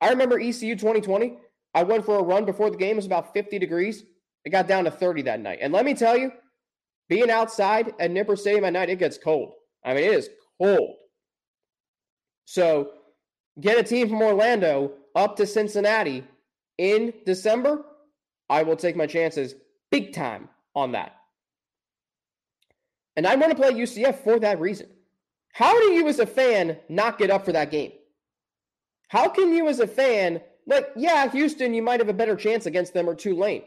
I 0.00 0.10
remember 0.10 0.38
ECU 0.38 0.76
2020. 0.76 1.38
I 1.74 1.82
went 1.82 2.04
for 2.04 2.18
a 2.18 2.22
run 2.22 2.44
before 2.44 2.70
the 2.70 2.76
game. 2.76 2.92
It 2.92 2.96
was 2.96 3.06
about 3.06 3.34
50 3.34 3.58
degrees. 3.58 4.04
It 4.44 4.50
got 4.50 4.68
down 4.68 4.84
to 4.84 4.90
30 4.90 5.22
that 5.22 5.40
night. 5.40 5.58
And 5.60 5.72
let 5.72 5.84
me 5.84 5.94
tell 5.94 6.16
you, 6.16 6.32
being 7.08 7.30
outside 7.30 7.92
at 7.98 8.10
Nippert 8.10 8.38
Stadium 8.38 8.64
at 8.64 8.72
night, 8.72 8.90
it 8.90 8.98
gets 8.98 9.18
cold. 9.18 9.52
I 9.84 9.94
mean, 9.94 10.04
it 10.04 10.12
is 10.12 10.28
cold. 10.60 10.96
So 12.44 12.90
get 13.60 13.78
a 13.78 13.82
team 13.82 14.08
from 14.08 14.22
Orlando 14.22 14.92
up 15.14 15.36
to 15.36 15.46
Cincinnati 15.46 16.24
in 16.78 17.12
December. 17.26 17.84
I 18.48 18.62
will 18.62 18.76
take 18.76 18.96
my 18.96 19.06
chances 19.06 19.54
big 19.92 20.12
time 20.12 20.48
on 20.74 20.92
that. 20.92 21.14
And 23.14 23.26
I 23.26 23.36
want 23.36 23.50
to 23.50 23.56
play 23.56 23.70
UCF 23.70 24.24
for 24.24 24.40
that 24.40 24.58
reason. 24.58 24.88
How 25.52 25.78
do 25.78 25.92
you, 25.92 26.08
as 26.08 26.18
a 26.18 26.26
fan, 26.26 26.78
not 26.88 27.18
get 27.18 27.30
up 27.30 27.44
for 27.44 27.52
that 27.52 27.70
game? 27.70 27.92
How 29.08 29.28
can 29.28 29.52
you, 29.52 29.68
as 29.68 29.80
a 29.80 29.86
fan, 29.86 30.40
like, 30.66 30.88
yeah, 30.96 31.28
Houston, 31.30 31.74
you 31.74 31.82
might 31.82 32.00
have 32.00 32.08
a 32.08 32.14
better 32.14 32.34
chance 32.34 32.64
against 32.64 32.94
them 32.94 33.08
or 33.08 33.14
Tulane, 33.14 33.64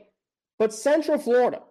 but 0.58 0.74
Central 0.74 1.20
Florida, 1.20 1.62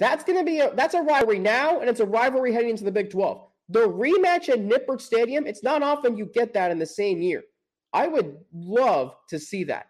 that's 0.00 0.24
going 0.24 0.38
to 0.38 0.44
be 0.44 0.58
a 0.58 0.74
that's 0.74 0.94
a 0.94 1.02
rivalry 1.02 1.38
now, 1.38 1.78
and 1.78 1.88
it's 1.88 2.00
a 2.00 2.06
rivalry 2.06 2.52
heading 2.52 2.70
into 2.70 2.82
the 2.82 2.90
Big 2.90 3.10
12. 3.10 3.46
The 3.68 3.86
rematch 3.86 4.48
at 4.48 4.58
Nippert 4.58 5.00
Stadium, 5.00 5.46
it's 5.46 5.62
not 5.62 5.84
often 5.84 6.16
you 6.16 6.26
get 6.26 6.52
that 6.54 6.72
in 6.72 6.80
the 6.80 6.86
same 6.86 7.22
year. 7.22 7.44
I 7.92 8.08
would 8.08 8.36
love 8.52 9.14
to 9.28 9.38
see 9.38 9.62
that. 9.64 9.86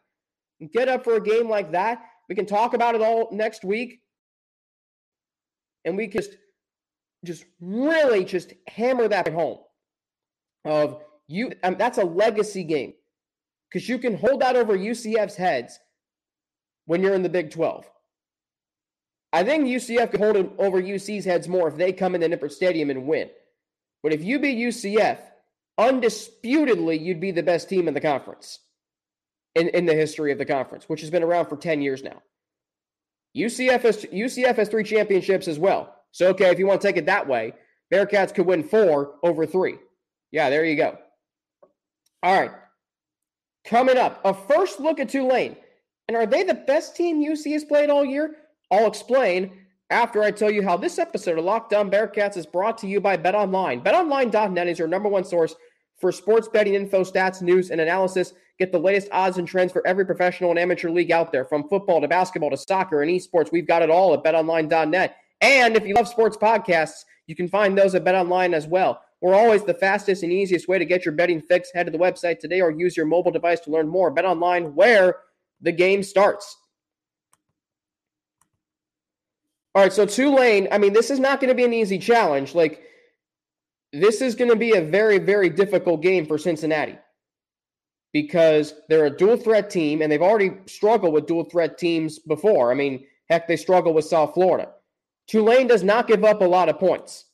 Get 0.73 0.88
up 0.88 1.05
for 1.05 1.17
a 1.17 1.23
game 1.23 1.49
like 1.49 1.73
that. 1.73 2.05
We 2.28 2.34
can 2.34 2.46
talk 2.46 2.74
about 2.74 2.94
it 2.94 3.02
all 3.02 3.28
next 3.32 3.64
week. 3.64 4.00
And 5.84 5.96
we 5.96 6.06
just 6.06 6.37
just 7.24 7.44
really 7.60 8.24
just 8.24 8.52
hammer 8.68 9.08
that 9.08 9.26
at 9.26 9.34
home 9.34 9.58
of 10.64 11.02
you 11.26 11.52
um, 11.62 11.76
that's 11.78 11.98
a 11.98 12.04
legacy 12.04 12.64
game 12.64 12.92
because 13.68 13.88
you 13.88 13.98
can 13.98 14.16
hold 14.16 14.40
that 14.40 14.56
over 14.56 14.76
UCF's 14.76 15.37
heads 15.37 15.78
when 16.87 17.02
you're 17.02 17.14
in 17.14 17.22
the 17.22 17.28
Big 17.28 17.50
12. 17.50 17.90
I 19.32 19.42
think 19.42 19.64
UCF 19.64 20.12
can 20.12 20.20
hold 20.20 20.37
it 20.37 20.52
over 20.58 20.80
UC's 20.80 21.24
heads 21.24 21.48
more 21.48 21.66
if 21.68 21.76
they 21.76 21.92
come 21.92 22.14
into 22.14 22.28
Nippert 22.28 22.52
Stadium 22.52 22.90
and 22.90 23.06
win. 23.06 23.30
But 24.02 24.12
if 24.12 24.22
you 24.22 24.38
beat 24.38 24.58
UCF, 24.58 25.18
undisputedly, 25.76 26.98
you'd 26.98 27.20
be 27.20 27.32
the 27.32 27.42
best 27.42 27.68
team 27.68 27.88
in 27.88 27.94
the 27.94 28.00
conference 28.00 28.60
in, 29.55 29.69
in 29.69 29.87
the 29.87 29.95
history 29.95 30.33
of 30.33 30.38
the 30.38 30.45
conference, 30.45 30.88
which 30.88 31.01
has 31.01 31.11
been 31.11 31.23
around 31.23 31.47
for 31.47 31.57
10 31.57 31.83
years 31.83 32.03
now. 32.03 32.23
UCF 33.37 33.83
has, 33.83 34.05
UCF 34.05 34.57
has 34.57 34.69
three 34.69 34.85
championships 34.85 35.49
as 35.49 35.59
well. 35.59 35.95
So, 36.12 36.29
okay, 36.29 36.51
if 36.51 36.59
you 36.59 36.67
want 36.67 36.81
to 36.81 36.87
take 36.87 36.97
it 36.97 37.07
that 37.07 37.27
way, 37.27 37.53
Bearcats 37.93 38.35
could 38.35 38.47
win 38.47 38.62
four 38.62 39.14
over 39.23 39.47
three. 39.47 39.77
Yeah, 40.31 40.51
there 40.51 40.64
you 40.64 40.77
go. 40.77 40.99
All 42.23 42.40
right. 42.40 42.53
Coming 43.64 43.99
up, 43.99 44.21
a 44.25 44.35
first 44.35 44.81
look 44.81 45.01
at 45.01 45.09
Tulane. 45.09 45.57
And 46.07 46.17
are 46.17 46.27
they 46.27 46.43
the 46.43 46.55
best 46.55 46.97
team 46.97 47.25
UC 47.25 47.53
has 47.53 47.64
played 47.64 47.90
all 47.90 48.05
year? 48.05 48.37
I'll 48.71 48.87
explain 48.87 49.53
after 49.90 50.23
I 50.23 50.31
tell 50.31 50.51
you 50.51 50.62
how 50.62 50.77
this 50.77 50.99
episode 50.99 51.38
of 51.38 51.45
Locked 51.45 51.73
On 51.73 51.90
Bearcats 51.90 52.37
is 52.37 52.47
brought 52.47 52.79
to 52.79 52.87
you 52.87 53.01
by 53.01 53.17
BetOnline. 53.17 53.83
BetOnline.net 53.83 54.69
is 54.69 54.79
your 54.79 54.88
number 54.88 55.09
one 55.09 55.25
source 55.25 55.55
for 55.98 56.12
sports 56.12 56.48
betting 56.48 56.74
info, 56.74 57.04
stats, 57.04 57.42
news, 57.42 57.70
and 57.70 57.80
analysis. 57.80 58.33
Get 58.59 58.72
the 58.72 58.78
latest 58.78 59.09
odds 59.11 59.38
and 59.38 59.48
trends 59.48 59.72
for 59.72 59.87
every 59.87 60.07
professional 60.07 60.50
and 60.50 60.59
amateur 60.59 60.90
league 60.90 61.11
out 61.11 61.33
there, 61.33 61.44
from 61.44 61.68
football 61.68 62.00
to 62.00 62.09
basketball 62.09 62.50
to 62.50 62.57
soccer 62.57 63.02
and 63.02 63.11
esports. 63.11 63.50
We've 63.50 63.66
got 63.66 63.83
it 63.83 63.90
all 63.90 64.14
at 64.14 64.22
BetOnline.net. 64.22 65.16
And 65.40 65.76
if 65.76 65.85
you 65.87 65.94
love 65.94 66.09
sports 66.09 66.37
podcasts, 66.37 67.04
you 67.26 67.35
can 67.35 67.48
find 67.48 67.76
those 67.76 67.94
at 67.94 68.04
BetOnline 68.04 68.54
as 68.54 68.66
well. 68.66 69.00
We're 69.20 69.35
always 69.35 69.64
the 69.64 69.74
fastest 69.74 70.22
and 70.22 70.33
easiest 70.33 70.68
way 70.68 70.78
to 70.78 70.85
get 70.85 71.04
your 71.04 71.14
betting 71.14 71.40
fix. 71.40 71.70
Head 71.72 71.87
to 71.87 71.92
the 71.92 71.98
website 71.98 72.38
today 72.38 72.61
or 72.61 72.70
use 72.70 72.96
your 72.96 73.07
mobile 73.07 73.30
device 73.30 73.61
to 73.61 73.70
learn 73.70 73.88
more. 73.88 74.14
BetOnline, 74.14 74.74
where 74.74 75.16
the 75.61 75.72
game 75.72 76.02
starts. 76.02 76.57
All 79.74 79.83
right, 79.83 79.92
so 79.92 80.07
Tulane, 80.07 80.68
I 80.70 80.78
mean, 80.78 80.92
this 80.92 81.11
is 81.11 81.18
not 81.18 81.40
going 81.40 81.48
to 81.48 81.54
be 81.54 81.64
an 81.64 81.72
easy 81.72 81.98
challenge. 81.98 82.54
Like, 82.54 82.83
this 84.00 84.20
is 84.20 84.35
going 84.35 84.50
to 84.50 84.57
be 84.57 84.72
a 84.72 84.83
very, 84.83 85.18
very 85.18 85.48
difficult 85.48 86.02
game 86.02 86.26
for 86.26 86.37
Cincinnati 86.37 86.98
because 88.12 88.74
they're 88.88 89.07
a 89.07 89.16
dual 89.16 89.37
threat 89.37 89.70
team 89.70 90.02
and 90.02 90.11
they've 90.11 90.22
already 90.22 90.52
struggled 90.66 91.12
with 91.12 91.26
dual 91.26 91.44
threat 91.44 91.78
teams 91.78 92.18
before. 92.20 92.70
I 92.70 92.74
mean, 92.74 93.07
heck, 93.28 93.48
they 93.48 93.57
struggle 93.57 93.94
with 93.94 94.04
South 94.04 94.35
Florida. 94.35 94.70
Tulane 95.28 95.66
does 95.66 95.83
not 95.83 96.07
give 96.07 96.24
up 96.24 96.40
a 96.40 96.44
lot 96.44 96.68
of 96.68 96.78
points. 96.78 97.26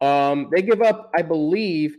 Um, 0.00 0.48
they 0.54 0.62
give 0.62 0.82
up, 0.82 1.10
I 1.14 1.22
believe, 1.22 1.96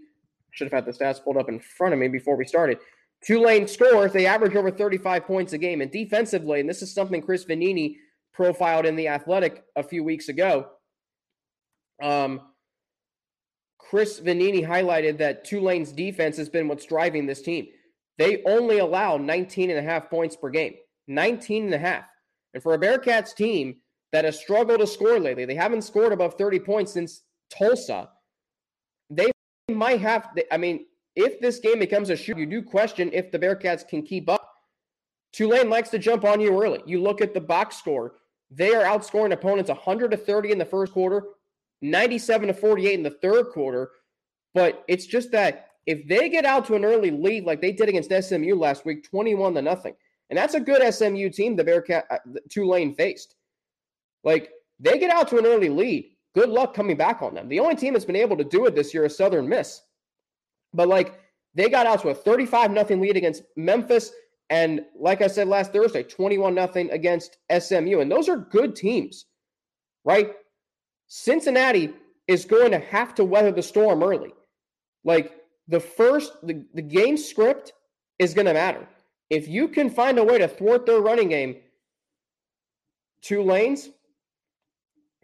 should 0.52 0.72
have 0.72 0.86
had 0.86 0.86
the 0.86 0.98
stats 0.98 1.24
pulled 1.24 1.38
up 1.38 1.50
in 1.50 1.60
front 1.60 1.94
of 1.94 2.00
me 2.00 2.08
before 2.08 2.36
we 2.36 2.46
started. 2.46 2.80
Tulane 3.24 3.68
scores, 3.68 4.14
they 4.14 4.26
average 4.26 4.56
over 4.56 4.72
35 4.72 5.26
points 5.26 5.54
a 5.54 5.58
game. 5.58 5.82
And 5.82 5.92
defensively, 5.92 6.60
and 6.60 6.70
this 6.70 6.82
is 6.82 6.94
something 6.94 7.22
Chris 7.22 7.46
Vannini 7.46 7.98
profiled 8.34 8.86
in 8.86 8.96
The 8.96 9.08
Athletic 9.08 9.64
a 9.76 9.84
few 9.84 10.04
weeks 10.04 10.30
ago. 10.30 10.68
Um, 12.02 12.42
Chris 13.90 14.20
Vannini 14.20 14.66
highlighted 14.66 15.18
that 15.18 15.46
Tulane's 15.46 15.92
defense 15.92 16.38
has 16.38 16.50
been 16.50 16.68
what's 16.68 16.86
driving 16.86 17.26
this 17.26 17.42
team. 17.42 17.68
They 18.18 18.42
only 18.44 18.80
allow 18.80 19.18
19 19.18 19.70
and 19.70 19.80
a 19.80 19.84
half 19.84 20.10
points 20.10 20.36
per 20.36 20.50
game. 20.50 20.76
19 21.08 21.66
and 21.66 21.74
a 21.74 21.78
half. 21.78 22.06
And 22.54 22.64
for 22.64 22.74
a 22.74 22.80
Bearcats 22.80 23.36
team 23.36 23.78
that 24.12 24.26
has 24.26 24.40
struggled 24.40 24.80
to 24.80 24.88
score 24.88 25.20
lately, 25.20 25.46
they 25.46 25.56
haven't 25.56 25.84
scored 25.84 26.14
above 26.14 26.36
30 26.36 26.60
points 26.60 26.94
since 26.94 27.22
Tulsa. 27.50 28.10
They 29.10 29.32
might 29.70 30.02
have, 30.02 30.30
I 30.52 30.58
mean, 30.58 30.86
if 31.16 31.40
this 31.40 31.60
game 31.60 31.80
becomes 31.80 32.10
a 32.10 32.16
shoot, 32.16 32.38
you 32.38 32.46
do 32.46 32.62
question 32.62 33.10
if 33.14 33.32
the 33.32 33.40
Bearcats 33.40 33.88
can 33.88 34.02
keep 34.02 34.30
up. 34.30 34.52
Tulane 35.32 35.70
likes 35.70 35.90
to 35.90 36.00
jump 36.00 36.24
on 36.24 36.40
you 36.40 36.62
early. 36.62 36.82
You 36.86 37.02
look 37.02 37.22
at 37.22 37.34
the 37.34 37.42
box 37.42 37.78
score. 37.78 38.16
They 38.50 38.74
are 38.74 38.84
outscoring 38.84 39.34
opponents 39.34 39.70
100 39.70 40.12
to 40.12 40.18
30 40.18 40.52
in 40.52 40.58
the 40.58 40.66
first 40.66 40.94
quarter, 40.94 41.24
97 41.82 42.48
to 42.48 42.54
48 42.54 42.94
in 42.94 43.04
the 43.04 43.10
third 43.10 43.48
quarter. 43.52 43.92
But 44.54 44.84
it's 44.88 45.06
just 45.06 45.32
that 45.32 45.70
if 45.86 46.08
they 46.08 46.30
get 46.30 46.46
out 46.46 46.66
to 46.68 46.76
an 46.76 46.86
early 46.86 47.12
lead 47.12 47.46
like 47.46 47.62
they 47.62 47.72
did 47.72 47.90
against 47.90 48.12
SMU 48.12 48.56
last 48.56 48.86
week, 48.86 49.10
21 49.10 49.54
to 49.56 49.62
nothing, 49.62 49.96
and 50.30 50.38
that's 50.38 50.56
a 50.56 50.60
good 50.60 50.82
SMU 50.94 51.30
team 51.30 51.56
the 51.56 51.64
Bearcat 51.64 52.06
uh, 52.10 52.18
Tulane 52.50 52.96
faced. 52.96 53.36
Like 54.24 54.52
they 54.80 54.98
get 54.98 55.12
out 55.12 55.28
to 55.30 55.38
an 55.38 55.46
early 55.46 55.70
lead, 55.70 56.12
good 56.34 56.50
luck 56.50 56.74
coming 56.74 56.98
back 56.98 57.22
on 57.22 57.36
them. 57.36 57.48
The 57.48 57.60
only 57.60 57.76
team 57.76 57.94
that's 57.94 58.06
been 58.06 58.16
able 58.16 58.38
to 58.38 58.44
do 58.44 58.66
it 58.66 58.76
this 58.76 58.94
year 58.94 59.06
is 59.06 59.16
Southern 59.16 59.48
Miss. 59.48 59.82
But 60.74 60.88
like 60.88 61.20
they 61.54 61.70
got 61.70 61.86
out 61.86 62.02
to 62.02 62.10
a 62.10 62.16
35 62.16 62.72
nothing 62.72 63.00
lead 63.00 63.18
against 63.18 63.44
Memphis 63.56 64.12
and 64.50 64.86
like 64.98 65.22
I 65.22 65.28
said 65.28 65.48
last 65.48 65.74
Thursday, 65.74 66.04
21 66.04 66.54
nothing 66.54 66.92
against 66.92 67.38
SMU. 67.58 68.00
And 68.00 68.12
those 68.12 68.30
are 68.30 68.38
good 68.38 68.76
teams, 68.76 69.26
right? 70.04 70.34
Cincinnati 71.18 71.94
is 72.28 72.44
going 72.44 72.72
to 72.72 72.80
have 72.80 73.16
to 73.16 73.24
weather 73.24 73.54
the 73.54 73.64
storm 73.64 74.04
early. 74.04 74.34
Like 75.06 75.32
the 75.66 75.80
first, 75.80 76.34
the, 76.44 76.66
the 76.74 76.82
game 76.82 77.16
script 77.16 77.72
is 78.20 78.34
going 78.34 78.48
to 78.48 78.54
matter. 78.54 78.86
If 79.30 79.48
you 79.48 79.70
can 79.70 79.90
find 79.90 80.20
a 80.20 80.26
way 80.26 80.40
to 80.40 80.50
thwart 80.50 80.86
their 80.86 81.00
running 81.00 81.30
game, 81.30 81.56
Tulane's, 83.22 83.90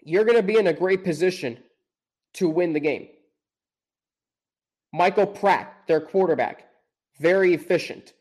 you're 0.02 0.24
going 0.24 0.38
to 0.38 0.44
be 0.44 0.58
in 0.58 0.68
a 0.68 0.74
great 0.74 1.04
position 1.04 1.58
to 2.36 2.48
win 2.48 2.72
the 2.72 2.80
game. 2.80 3.10
Michael 4.94 5.28
Pratt, 5.28 5.76
their 5.90 6.00
quarterback, 6.00 6.70
very 7.20 7.54
efficient. 7.54 8.14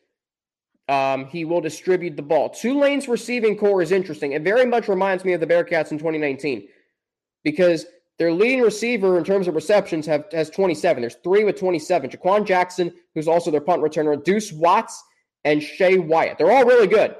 Um, 0.88 1.26
he 1.26 1.44
will 1.44 1.60
distribute 1.60 2.16
the 2.16 2.22
ball. 2.22 2.50
Tulane's 2.50 3.06
receiving 3.06 3.56
core 3.56 3.80
is 3.80 3.92
interesting. 3.92 4.32
It 4.32 4.42
very 4.42 4.66
much 4.66 4.88
reminds 4.88 5.24
me 5.24 5.34
of 5.34 5.40
the 5.40 5.46
Bearcats 5.46 5.92
in 5.92 5.98
2019 5.98 6.66
because 7.44 7.86
their 8.18 8.32
leading 8.32 8.60
receiver 8.60 9.16
in 9.18 9.24
terms 9.24 9.48
of 9.48 9.54
receptions 9.54 10.06
have, 10.06 10.26
has 10.32 10.50
27. 10.50 11.00
There's 11.00 11.16
three 11.24 11.44
with 11.44 11.58
27. 11.58 12.10
Jaquan 12.10 12.46
Jackson, 12.46 12.92
who's 13.14 13.28
also 13.28 13.50
their 13.50 13.60
punt 13.60 13.82
returner, 13.82 14.22
Deuce 14.22 14.52
Watts, 14.52 15.02
and 15.44 15.60
Shae 15.60 16.04
Wyatt. 16.04 16.36
They're 16.36 16.52
all 16.52 16.66
really 16.66 16.86
good. 16.86 17.16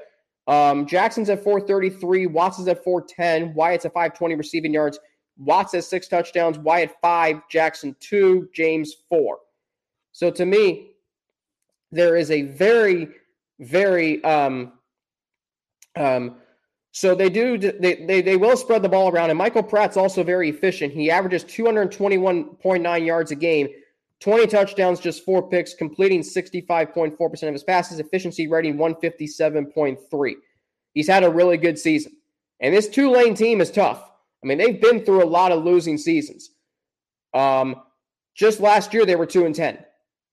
Um, 0.47 0.85
Jackson's 0.85 1.29
at 1.29 1.43
433, 1.43 2.27
Watts 2.27 2.59
is 2.59 2.67
at 2.67 2.83
410, 2.83 3.53
Wyatt's 3.55 3.85
at 3.85 3.93
520 3.93 4.35
receiving 4.35 4.73
yards. 4.73 4.99
Watts 5.37 5.73
has 5.73 5.87
six 5.87 6.07
touchdowns, 6.07 6.59
Wyatt 6.59 6.93
five, 7.01 7.41
Jackson 7.49 7.95
two, 7.99 8.49
James 8.53 8.95
four. 9.09 9.39
So 10.11 10.29
to 10.29 10.45
me, 10.45 10.91
there 11.91 12.15
is 12.15 12.31
a 12.31 12.43
very 12.43 13.07
very 13.61 14.23
um, 14.23 14.73
um, 15.95 16.37
so 16.91 17.15
they 17.15 17.29
do 17.29 17.57
they, 17.57 18.05
they 18.05 18.21
they 18.21 18.35
will 18.35 18.57
spread 18.57 18.81
the 18.81 18.89
ball 18.89 19.09
around 19.09 19.29
and 19.29 19.37
Michael 19.37 19.63
Pratt's 19.63 19.97
also 19.97 20.23
very 20.23 20.49
efficient. 20.49 20.93
He 20.93 21.09
averages 21.09 21.43
221.9 21.45 23.05
yards 23.05 23.31
a 23.31 23.35
game, 23.35 23.69
20 24.19 24.47
touchdowns, 24.47 24.99
just 24.99 25.23
four 25.23 25.49
picks, 25.49 25.73
completing 25.73 26.21
65.4% 26.21 27.43
of 27.47 27.53
his 27.53 27.63
passes, 27.63 27.99
efficiency 27.99 28.47
rating 28.47 28.75
157.3. 28.77 30.33
He's 30.93 31.07
had 31.07 31.23
a 31.23 31.29
really 31.29 31.57
good 31.57 31.79
season. 31.79 32.13
And 32.59 32.75
this 32.75 32.89
Tulane 32.89 33.35
team 33.35 33.61
is 33.61 33.71
tough. 33.71 34.11
I 34.43 34.47
mean, 34.47 34.57
they've 34.57 34.79
been 34.79 35.03
through 35.05 35.23
a 35.23 35.25
lot 35.25 35.51
of 35.51 35.63
losing 35.63 35.97
seasons. 35.97 36.51
Um, 37.33 37.81
just 38.35 38.59
last 38.59 38.93
year 38.93 39.05
they 39.05 39.15
were 39.15 39.25
2 39.25 39.45
and 39.45 39.55
10. 39.55 39.79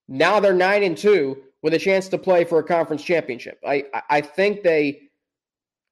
Now 0.09 0.41
they're 0.41 0.55
9 0.55 0.83
and 0.83 0.97
2 0.97 1.37
with 1.63 1.75
a 1.75 1.79
chance 1.79 2.09
to 2.09 2.19
play 2.19 2.45
for 2.45 2.59
a 2.59 2.65
conference 2.65 3.03
championship. 3.03 3.61
I 3.67 3.85
I 4.09 4.21
think 4.21 4.63
they 4.63 5.08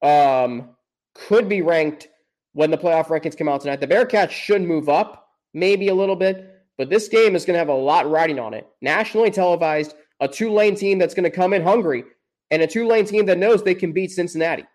um, 0.01 0.69
could 1.15 1.49
be 1.49 1.61
ranked 1.61 2.07
when 2.53 2.71
the 2.71 2.77
playoff 2.77 3.07
rankings 3.07 3.37
come 3.37 3.47
out 3.47 3.61
tonight. 3.61 3.79
The 3.79 3.87
Bearcats 3.87 4.31
should 4.31 4.61
move 4.61 4.89
up 4.89 5.27
maybe 5.53 5.89
a 5.89 5.95
little 5.95 6.15
bit, 6.15 6.63
but 6.77 6.89
this 6.89 7.07
game 7.07 7.35
is 7.35 7.45
going 7.45 7.55
to 7.55 7.59
have 7.59 7.69
a 7.69 7.73
lot 7.73 8.09
riding 8.09 8.39
on 8.39 8.53
it. 8.53 8.67
Nationally 8.81 9.31
televised, 9.31 9.95
a 10.19 10.27
Tulane 10.27 10.75
team 10.75 10.97
that's 10.97 11.13
going 11.13 11.23
to 11.23 11.35
come 11.35 11.53
in 11.53 11.61
hungry, 11.61 12.03
and 12.51 12.61
a 12.61 12.67
Tulane 12.67 13.05
team 13.05 13.25
that 13.25 13.37
knows 13.37 13.63
they 13.63 13.75
can 13.75 13.91
beat 13.91 14.11
Cincinnati. 14.11 14.65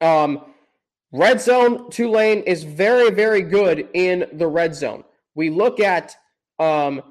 Um, 0.00 0.44
red 1.12 1.40
zone 1.40 1.90
Tulane 1.90 2.42
is 2.42 2.64
very 2.64 3.10
very 3.10 3.40
good 3.40 3.88
in 3.94 4.26
the 4.32 4.46
red 4.46 4.74
zone. 4.74 5.04
We 5.34 5.50
look 5.50 5.80
at 5.80 6.14
um, 6.58 7.02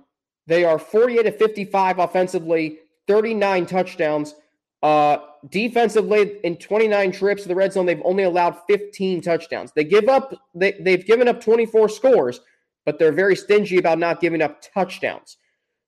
they 0.47 0.63
are 0.63 0.77
48 0.77 1.23
to 1.23 1.31
55 1.31 1.99
offensively, 1.99 2.79
39 3.07 3.65
touchdowns. 3.65 4.35
Uh, 4.83 5.17
defensively, 5.49 6.39
in 6.43 6.57
29 6.57 7.11
trips 7.11 7.43
to 7.43 7.47
the 7.47 7.55
red 7.55 7.73
zone, 7.73 7.85
they've 7.85 8.01
only 8.03 8.23
allowed 8.23 8.57
15 8.67 9.21
touchdowns. 9.21 9.71
They 9.75 9.83
give 9.83 10.09
up, 10.09 10.33
they, 10.53 10.73
they've 10.73 11.05
given 11.05 11.27
up 11.27 11.41
24 11.41 11.89
scores, 11.89 12.41
but 12.85 12.99
they're 12.99 13.11
very 13.11 13.35
stingy 13.35 13.77
about 13.77 13.99
not 13.99 14.21
giving 14.21 14.41
up 14.41 14.61
touchdowns. 14.61 15.37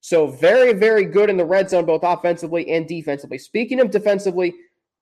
So 0.01 0.27
very, 0.27 0.73
very 0.73 1.05
good 1.05 1.29
in 1.29 1.37
the 1.37 1.45
red 1.45 1.69
zone, 1.69 1.85
both 1.85 2.03
offensively 2.03 2.69
and 2.71 2.87
defensively. 2.87 3.37
Speaking 3.37 3.79
of 3.79 3.91
defensively, 3.91 4.55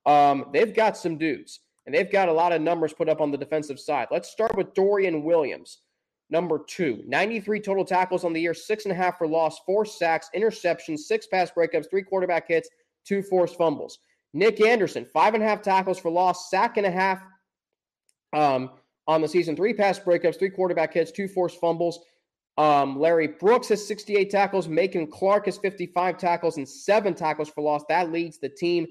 um, 0.06 0.45
they've 0.52 0.74
got 0.74 0.98
some 0.98 1.17
dudes, 1.17 1.60
and 1.86 1.93
they've 1.93 2.12
got 2.12 2.30
a 2.30 2.34
lot 2.34 2.52
of 2.52 2.62
numbers 2.62 2.93
put 2.93 3.10
up 3.10 3.21
on 3.21 3.32
the 3.32 3.38
defensive 3.38 3.80
side. 3.80 4.08
Let's 4.12 4.30
start 4.30 4.56
with 4.58 4.74
Dorian 4.74 5.24
Williams 5.24 5.80
number 6.30 6.60
two. 6.67 7.04
93 7.06 7.60
total 7.60 7.86
tackles 7.86 8.24
on 8.24 8.34
the 8.34 8.41
year, 8.41 8.54
six 8.54 8.86
and 8.86 8.91
a 8.91 8.95
half 8.95 9.17
for 9.17 9.28
loss, 9.28 9.60
four 9.65 9.86
sacks, 9.86 10.30
interceptions, 10.36 11.00
six 11.00 11.28
pass 11.28 11.52
breakups, 11.52 11.89
three 11.89 12.04
quarterback 12.04 12.48
hits, 12.48 12.69
two 13.06 13.22
forced 13.22 13.58
fumbles. 13.58 14.00
Nick 14.34 14.60
Anderson, 14.62 15.06
five 15.13 15.34
and 15.34 15.44
a 15.44 15.46
half 15.46 15.62
tackles 15.62 15.98
for 15.98 16.12
loss, 16.12 16.50
sack 16.50 16.78
and 16.78 16.86
a 16.86 16.91
half 16.91 17.22
um, 18.34 18.72
on 19.08 19.22
the 19.22 19.28
season, 19.28 19.56
three 19.56 19.74
pass 19.74 19.98
breakups, 19.98 20.38
three 20.38 20.50
quarterback 20.50 20.94
hits, 20.94 21.12
two 21.12 21.28
forced 21.28 21.60
fumbles. 21.60 22.00
Um, 22.58 23.00
Larry 23.00 23.28
Brooks 23.28 23.70
has 23.70 23.86
68 23.86 24.30
tackles. 24.30 24.68
Macon 24.68 25.08
Clark 25.08 25.46
has 25.46 25.58
55 25.58 26.18
tackles 26.18 26.58
and 26.58 26.68
seven 26.68 27.13
tackles 27.13 27.50
for 27.50 27.62
loss. 27.62 27.84
That 27.89 28.12
leads 28.12 28.38
the 28.38 28.50
team. 28.50 28.88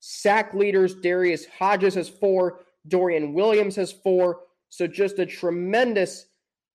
Sack 0.00 0.54
leaders 0.54 0.94
Darius 0.94 1.46
Hodges 1.46 1.94
has 1.94 2.08
four. 2.08 2.60
Dorian 2.86 3.34
Williams 3.34 3.76
has 3.76 3.92
four. 3.92 4.40
So 4.68 4.86
just 4.86 5.18
a 5.18 5.26
tremendous 5.26 6.26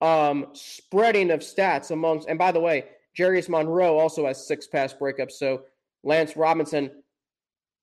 um, 0.01 0.47
spreading 0.53 1.31
of 1.31 1.39
stats 1.39 1.91
amongst, 1.91 2.27
and 2.27 2.37
by 2.37 2.51
the 2.51 2.59
way, 2.59 2.85
Jarius 3.17 3.47
Monroe 3.47 3.97
also 3.97 4.25
has 4.27 4.45
six 4.45 4.67
pass 4.67 4.93
breakups. 4.93 5.33
So 5.33 5.63
Lance 6.03 6.35
Robinson 6.35 6.91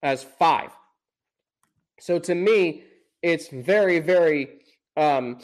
has 0.02 0.22
five. 0.22 0.70
So 1.98 2.18
to 2.18 2.35
me, 2.35 2.85
it's 3.22 3.48
very, 3.48 3.98
very 3.98 4.61
um, 4.96 5.38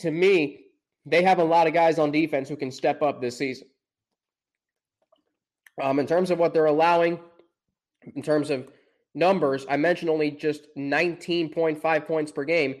to 0.00 0.10
me, 0.10 0.66
they 1.04 1.22
have 1.22 1.38
a 1.38 1.44
lot 1.44 1.66
of 1.66 1.72
guys 1.72 1.98
on 1.98 2.10
defense 2.10 2.48
who 2.48 2.56
can 2.56 2.70
step 2.70 3.02
up 3.02 3.20
this 3.20 3.38
season. 3.38 3.68
Um, 5.80 5.98
in 5.98 6.06
terms 6.06 6.30
of 6.30 6.38
what 6.38 6.54
they're 6.54 6.66
allowing, 6.66 7.20
in 8.14 8.22
terms 8.22 8.50
of 8.50 8.68
numbers, 9.14 9.66
I 9.68 9.76
mentioned 9.76 10.10
only 10.10 10.30
just 10.30 10.66
19.5 10.76 12.06
points 12.06 12.32
per 12.32 12.44
game. 12.44 12.76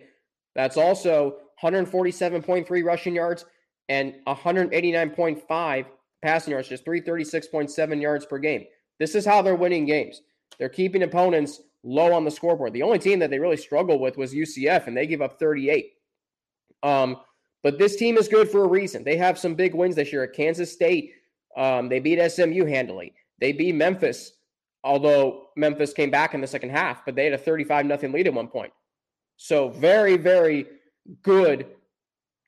That's 0.54 0.76
also 0.76 1.36
147.3 1.62 2.84
rushing 2.84 3.14
yards 3.14 3.44
and 3.88 4.14
189.5 4.26 5.86
passing 6.22 6.50
yards, 6.50 6.68
just 6.68 6.84
336.7 6.84 8.00
yards 8.00 8.26
per 8.26 8.38
game. 8.38 8.64
This 8.98 9.14
is 9.14 9.24
how 9.24 9.42
they're 9.42 9.54
winning 9.54 9.86
games. 9.86 10.22
They're 10.58 10.68
keeping 10.68 11.02
opponents 11.02 11.60
low 11.82 12.12
on 12.12 12.24
the 12.24 12.30
scoreboard. 12.30 12.72
The 12.72 12.82
only 12.82 12.98
team 12.98 13.18
that 13.20 13.30
they 13.30 13.38
really 13.38 13.56
struggled 13.56 14.00
with 14.00 14.16
was 14.16 14.34
UCF, 14.34 14.86
and 14.86 14.96
they 14.96 15.06
give 15.06 15.22
up 15.22 15.38
38. 15.38 15.92
Um, 16.82 17.18
but 17.62 17.78
this 17.78 17.96
team 17.96 18.16
is 18.16 18.28
good 18.28 18.48
for 18.48 18.64
a 18.64 18.68
reason. 18.68 19.04
They 19.04 19.16
have 19.16 19.38
some 19.38 19.54
big 19.54 19.74
wins 19.74 19.96
this 19.96 20.12
year 20.12 20.22
at 20.22 20.32
Kansas 20.32 20.72
State. 20.72 21.12
Um, 21.56 21.88
they 21.88 22.00
beat 22.00 22.20
SMU 22.30 22.64
handily. 22.64 23.14
They 23.40 23.52
beat 23.52 23.74
Memphis, 23.74 24.32
although 24.84 25.48
Memphis 25.56 25.92
came 25.92 26.10
back 26.10 26.34
in 26.34 26.40
the 26.40 26.46
second 26.46 26.70
half, 26.70 27.04
but 27.04 27.14
they 27.14 27.24
had 27.24 27.32
a 27.32 27.38
35 27.38 27.86
nothing 27.86 28.12
lead 28.12 28.26
at 28.26 28.34
one 28.34 28.48
point. 28.48 28.72
So 29.36 29.68
very, 29.68 30.16
very 30.16 30.66
good 31.22 31.66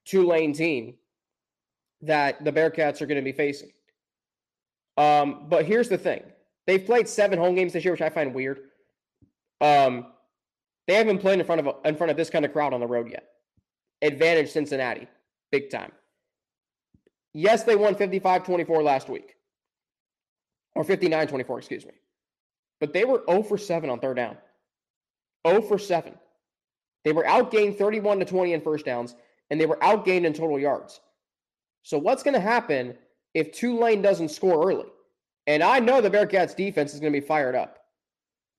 Tulane 0.04 0.52
team 0.52 0.94
that 2.02 2.42
the 2.44 2.52
Bearcats 2.52 3.02
are 3.02 3.06
going 3.06 3.16
to 3.16 3.22
be 3.22 3.32
facing. 3.32 3.70
Um, 4.96 5.46
but 5.48 5.64
here's 5.64 5.88
the 5.88 5.98
thing: 5.98 6.22
they've 6.68 6.84
played 6.84 7.08
seven 7.08 7.38
home 7.38 7.56
games 7.56 7.72
this 7.72 7.84
year, 7.84 7.94
which 7.94 8.02
I 8.02 8.10
find 8.10 8.32
weird. 8.32 8.60
Um, 9.60 10.06
they 10.86 10.94
haven't 10.94 11.18
played 11.18 11.40
in 11.40 11.46
front 11.46 11.66
of 11.66 11.74
in 11.84 11.96
front 11.96 12.12
of 12.12 12.16
this 12.16 12.30
kind 12.30 12.44
of 12.44 12.52
crowd 12.52 12.72
on 12.72 12.78
the 12.78 12.86
road 12.86 13.10
yet. 13.10 13.28
Advantage 14.02 14.50
Cincinnati, 14.50 15.08
big 15.50 15.70
time. 15.70 15.90
Yes, 17.34 17.64
they 17.64 17.74
won 17.74 17.94
55-24 17.94 18.82
last 18.82 19.08
week. 19.08 19.34
Or 20.74 20.84
59-24, 20.84 21.58
excuse 21.58 21.84
me. 21.84 21.92
But 22.80 22.92
they 22.92 23.04
were 23.04 23.24
0 23.28 23.42
for 23.42 23.58
7 23.58 23.90
on 23.90 23.98
third 23.98 24.16
down. 24.16 24.36
0 25.46 25.62
for 25.62 25.78
7. 25.78 26.14
They 27.04 27.12
were 27.12 27.24
outgained 27.24 27.76
31 27.76 28.20
to 28.20 28.24
20 28.24 28.52
in 28.52 28.60
first 28.60 28.84
downs, 28.84 29.14
and 29.50 29.60
they 29.60 29.66
were 29.66 29.78
outgained 29.78 30.24
in 30.24 30.32
total 30.32 30.58
yards. 30.58 31.00
So 31.82 31.98
what's 31.98 32.22
going 32.22 32.34
to 32.34 32.40
happen 32.40 32.96
if 33.34 33.52
Tulane 33.52 34.02
doesn't 34.02 34.30
score 34.30 34.68
early? 34.68 34.86
And 35.48 35.62
I 35.62 35.78
know 35.78 36.02
the 36.02 36.10
Bearcats 36.10 36.54
defense 36.54 36.92
is 36.92 37.00
going 37.00 37.10
to 37.10 37.20
be 37.20 37.26
fired 37.26 37.56
up. 37.56 37.78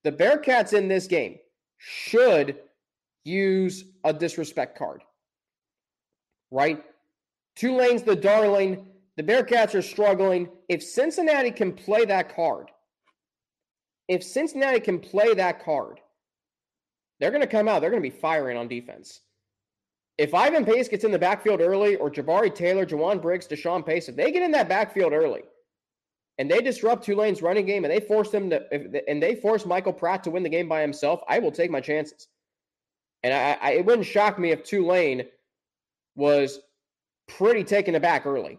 The 0.03 0.11
Bearcats 0.11 0.73
in 0.73 0.87
this 0.87 1.05
game 1.05 1.37
should 1.77 2.57
use 3.23 3.85
a 4.03 4.11
disrespect 4.11 4.75
card. 4.75 5.03
Right? 6.49 6.83
Tulane's 7.55 8.01
the 8.01 8.15
darling. 8.15 8.87
The 9.17 9.23
Bearcats 9.23 9.75
are 9.75 9.83
struggling. 9.83 10.49
If 10.67 10.81
Cincinnati 10.81 11.51
can 11.51 11.73
play 11.73 12.05
that 12.05 12.35
card, 12.35 12.71
if 14.07 14.23
Cincinnati 14.23 14.79
can 14.79 14.97
play 14.97 15.35
that 15.35 15.63
card, 15.63 15.99
they're 17.19 17.29
going 17.29 17.41
to 17.41 17.47
come 17.47 17.67
out. 17.67 17.81
They're 17.81 17.91
going 17.91 18.01
to 18.01 18.09
be 18.09 18.15
firing 18.15 18.57
on 18.57 18.67
defense. 18.67 19.21
If 20.17 20.33
Ivan 20.33 20.65
Pace 20.65 20.87
gets 20.87 21.03
in 21.03 21.11
the 21.11 21.19
backfield 21.19 21.61
early, 21.61 21.97
or 21.97 22.09
Jabari 22.09 22.53
Taylor, 22.53 22.85
Jowon 22.85 23.21
Briggs, 23.21 23.47
Deshawn 23.47 23.85
Pace, 23.85 24.09
if 24.09 24.15
they 24.15 24.31
get 24.31 24.41
in 24.41 24.51
that 24.53 24.67
backfield 24.67 25.13
early 25.13 25.43
and 26.39 26.49
they 26.49 26.61
disrupt 26.61 27.03
Tulane's 27.03 27.41
running 27.41 27.65
game 27.65 27.83
and 27.83 27.93
they 27.93 27.99
force 27.99 28.31
them 28.31 28.49
to, 28.49 28.65
if, 28.71 29.03
and 29.09 29.21
they 29.21 29.35
force 29.35 29.65
Michael 29.65 29.91
Pratt 29.91 30.23
to 30.23 30.31
win 30.31 30.41
the 30.41 30.49
game 30.49 30.69
by 30.69 30.81
himself, 30.81 31.19
I 31.27 31.37
will 31.37 31.51
take 31.51 31.69
my 31.69 31.81
chances. 31.81 32.29
And 33.23 33.33
I, 33.33 33.57
I, 33.61 33.71
it 33.73 33.85
wouldn't 33.85 34.07
shock 34.07 34.39
me 34.39 34.51
if 34.51 34.63
Tulane 34.63 35.25
was 36.15 36.61
pretty 37.27 37.65
taken 37.65 37.95
aback 37.95 38.25
early. 38.25 38.57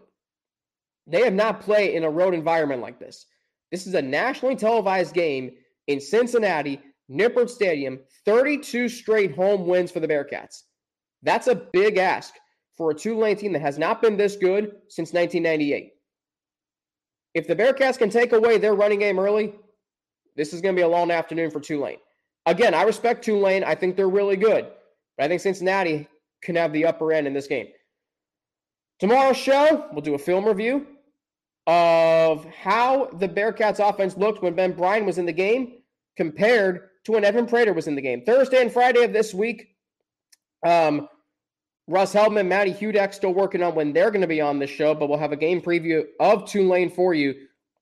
They 1.07 1.23
have 1.23 1.33
not 1.33 1.59
played 1.59 1.95
in 1.95 2.03
a 2.03 2.09
road 2.09 2.35
environment 2.35 2.83
like 2.83 2.99
this. 2.99 3.25
This 3.71 3.87
is 3.87 3.95
a 3.95 4.01
nationally 4.01 4.55
televised 4.55 5.15
game 5.15 5.51
in 5.87 5.99
Cincinnati, 5.99 6.79
Nippert 7.09 7.49
Stadium, 7.49 7.99
32 8.25 8.89
straight 8.89 9.35
home 9.35 9.65
wins 9.65 9.89
for 9.91 9.99
the 9.99 10.07
Bearcats. 10.07 10.63
That's 11.23 11.47
a 11.47 11.55
big 11.55 11.97
ask 11.97 12.35
for 12.77 12.91
a 12.91 12.95
Tulane 12.95 13.37
team 13.37 13.53
that 13.53 13.61
has 13.61 13.79
not 13.79 14.03
been 14.03 14.17
this 14.17 14.35
good 14.35 14.75
since 14.87 15.13
1998. 15.13 15.93
If 17.33 17.47
the 17.47 17.55
Bearcats 17.55 17.97
can 17.97 18.09
take 18.09 18.33
away 18.33 18.57
their 18.57 18.73
running 18.73 18.99
game 18.99 19.19
early, 19.19 19.53
this 20.35 20.53
is 20.53 20.61
going 20.61 20.75
to 20.75 20.79
be 20.79 20.83
a 20.83 20.87
long 20.87 21.11
afternoon 21.11 21.51
for 21.51 21.59
Tulane. 21.59 21.97
Again, 22.45 22.73
I 22.73 22.83
respect 22.83 23.23
Tulane. 23.23 23.63
I 23.63 23.75
think 23.75 23.95
they're 23.95 24.09
really 24.09 24.35
good. 24.35 24.67
But 25.17 25.25
I 25.25 25.27
think 25.27 25.41
Cincinnati 25.41 26.07
can 26.41 26.55
have 26.55 26.73
the 26.73 26.85
upper 26.85 27.11
end 27.11 27.27
in 27.27 27.33
this 27.33 27.47
game. 27.47 27.67
Tomorrow's 28.99 29.37
show, 29.37 29.87
we'll 29.91 30.01
do 30.01 30.15
a 30.15 30.19
film 30.19 30.45
review 30.45 30.87
of 31.67 32.45
how 32.45 33.05
the 33.19 33.27
Bearcats 33.27 33.79
offense 33.79 34.17
looked 34.17 34.41
when 34.41 34.55
Ben 34.55 34.73
Bryant 34.73 35.05
was 35.05 35.17
in 35.17 35.25
the 35.25 35.31
game 35.31 35.73
compared 36.17 36.89
to 37.05 37.13
when 37.13 37.23
Evan 37.23 37.45
Prater 37.45 37.73
was 37.73 37.87
in 37.87 37.95
the 37.95 38.01
game. 38.01 38.23
Thursday 38.23 38.61
and 38.61 38.71
Friday 38.71 39.03
of 39.03 39.13
this 39.13 39.33
week, 39.33 39.75
um, 40.65 41.07
Russ 41.91 42.13
Heltman, 42.13 42.47
Matty 42.47 42.73
Hudak 42.73 43.13
still 43.13 43.33
working 43.33 43.61
on 43.61 43.75
when 43.75 43.91
they're 43.91 44.11
going 44.11 44.21
to 44.21 44.27
be 44.27 44.39
on 44.39 44.59
the 44.59 44.67
show, 44.67 44.95
but 44.95 45.09
we'll 45.09 45.17
have 45.17 45.33
a 45.33 45.37
game 45.37 45.61
preview 45.61 46.05
of 46.21 46.49
Tulane 46.49 46.89
for 46.89 47.13
you 47.13 47.35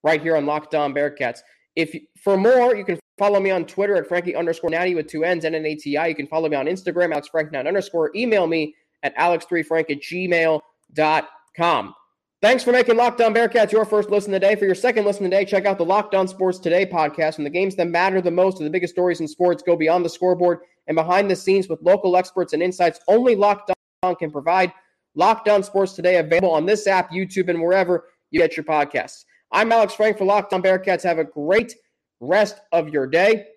right 0.04 0.20
here 0.20 0.36
on 0.36 0.48
Locked 0.48 0.74
On 0.74 0.94
Bearcats. 0.94 1.42
If 1.76 1.94
you, 1.94 2.02
for 2.22 2.36
more, 2.36 2.76
you 2.76 2.84
can 2.84 3.00
follow 3.20 3.40
me 3.40 3.52
on 3.52 3.66
Twitter 3.66 3.96
at 3.96 4.08
Frankie 4.08 4.36
underscore 4.36 4.72
Natty 4.72 4.96
with 4.96 5.08
two 5.08 5.24
N's 5.24 5.46
and 5.46 5.54
an 5.54 5.64
ATI. 5.64 6.10
You 6.10 6.16
can 6.16 6.26
follow 6.26 6.50
me 6.50 6.56
on 6.56 6.66
Instagram, 6.66 7.12
Alex 7.12 7.28
Frank 7.28 7.54
underscore. 7.54 8.12
Email 8.16 8.48
me 8.48 8.74
at 9.04 9.16
alex3frank 9.16 9.92
at 9.92 10.02
gmail.com. 10.02 11.94
Thanks 12.42 12.64
for 12.64 12.72
making 12.72 12.96
Locked 12.96 13.22
On 13.22 13.34
Bearcats 13.34 13.72
your 13.72 13.86
first 13.86 14.10
listen 14.10 14.32
today. 14.32 14.56
For 14.56 14.66
your 14.66 14.74
second 14.74 15.06
listen 15.06 15.24
today, 15.24 15.46
check 15.46 15.66
out 15.66 15.78
the 15.78 15.86
Locked 15.86 16.16
On 16.16 16.28
Sports 16.28 16.58
Today 16.58 16.86
podcast. 16.86 17.38
When 17.38 17.44
the 17.44 17.50
games 17.50 17.76
that 17.76 17.90
matter 17.90 18.22
the 18.22 18.32
most 18.32 18.58
and 18.58 18.66
the 18.66 18.72
biggest 18.72 18.94
stories 18.94 19.20
in 19.20 19.28
sports 19.28 19.62
go 19.62 19.76
beyond 19.76 20.04
the 20.04 20.10
scoreboard 20.10 20.60
and 20.88 20.96
behind 20.96 21.30
the 21.30 21.36
scenes 21.36 21.68
with 21.68 21.82
local 21.82 22.18
experts 22.18 22.54
and 22.54 22.64
insights 22.64 23.00
only 23.08 23.36
Locked 23.36 23.70
On 23.70 23.76
can 24.02 24.32
provide. 24.32 24.72
Locked 25.16 25.50
On 25.50 25.62
Sports 25.62 25.94
Today 25.94 26.18
available 26.18 26.52
on 26.52 26.66
this 26.66 26.88
app, 26.88 27.12
YouTube, 27.12 27.50
and 27.50 27.62
wherever 27.62 28.06
you 28.32 28.40
get 28.40 28.56
your 28.56 28.64
podcasts. 28.64 29.26
I'm 29.52 29.72
Alex 29.72 29.94
Frank 29.94 30.18
for 30.18 30.24
Locked 30.24 30.54
On 30.54 30.62
Bearcats. 30.62 31.04
Have 31.04 31.20
a 31.20 31.26
great 31.26 31.76
rest 32.22 32.62
of 32.72 32.90
your 32.90 33.08
day. 33.08 33.48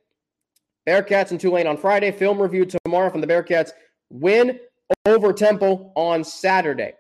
Bearcats 0.89 1.31
and 1.31 1.39
Tulane 1.39 1.69
on 1.69 1.77
Friday. 1.77 2.11
Film 2.11 2.43
review 2.43 2.67
tomorrow 2.67 3.09
from 3.11 3.21
the 3.21 3.27
Bearcats. 3.27 3.71
Win 4.11 4.59
over 5.07 5.33
Temple 5.33 5.93
on 5.95 6.25
Saturday. 6.25 6.95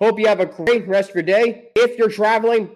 Hope 0.00 0.18
you 0.18 0.26
have 0.26 0.40
a 0.40 0.46
great 0.46 0.88
rest 0.88 1.10
of 1.10 1.16
your 1.16 1.24
day. 1.24 1.68
If 1.76 1.98
you're 1.98 2.08
traveling, 2.08 2.70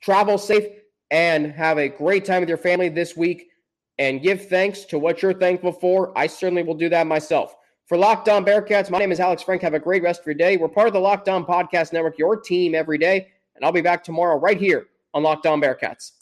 travel 0.00 0.38
safe 0.38 0.66
and 1.10 1.52
have 1.52 1.78
a 1.78 1.88
great 1.88 2.24
time 2.24 2.40
with 2.40 2.48
your 2.48 2.58
family 2.58 2.88
this 2.88 3.16
week 3.16 3.50
and 3.98 4.22
give 4.22 4.48
thanks 4.48 4.86
to 4.86 4.98
what 4.98 5.20
you're 5.20 5.34
thankful 5.34 5.72
for. 5.72 6.16
I 6.16 6.26
certainly 6.26 6.62
will 6.62 6.74
do 6.74 6.88
that 6.88 7.06
myself. 7.06 7.54
For 7.92 7.98
Locked 7.98 8.30
On 8.30 8.42
Bearcats, 8.42 8.88
my 8.88 8.98
name 8.98 9.12
is 9.12 9.20
Alex 9.20 9.42
Frank. 9.42 9.60
Have 9.60 9.74
a 9.74 9.78
great 9.78 10.02
rest 10.02 10.20
of 10.20 10.26
your 10.26 10.34
day. 10.34 10.56
We're 10.56 10.66
part 10.66 10.86
of 10.86 10.94
the 10.94 10.98
Locked 10.98 11.28
On 11.28 11.44
Podcast 11.44 11.92
Network, 11.92 12.16
your 12.16 12.40
team 12.40 12.74
every 12.74 12.96
day. 12.96 13.28
And 13.54 13.62
I'll 13.62 13.70
be 13.70 13.82
back 13.82 14.02
tomorrow 14.02 14.38
right 14.38 14.58
here 14.58 14.86
on 15.12 15.22
Locked 15.22 15.44
On 15.44 15.60
Bearcats. 15.60 16.12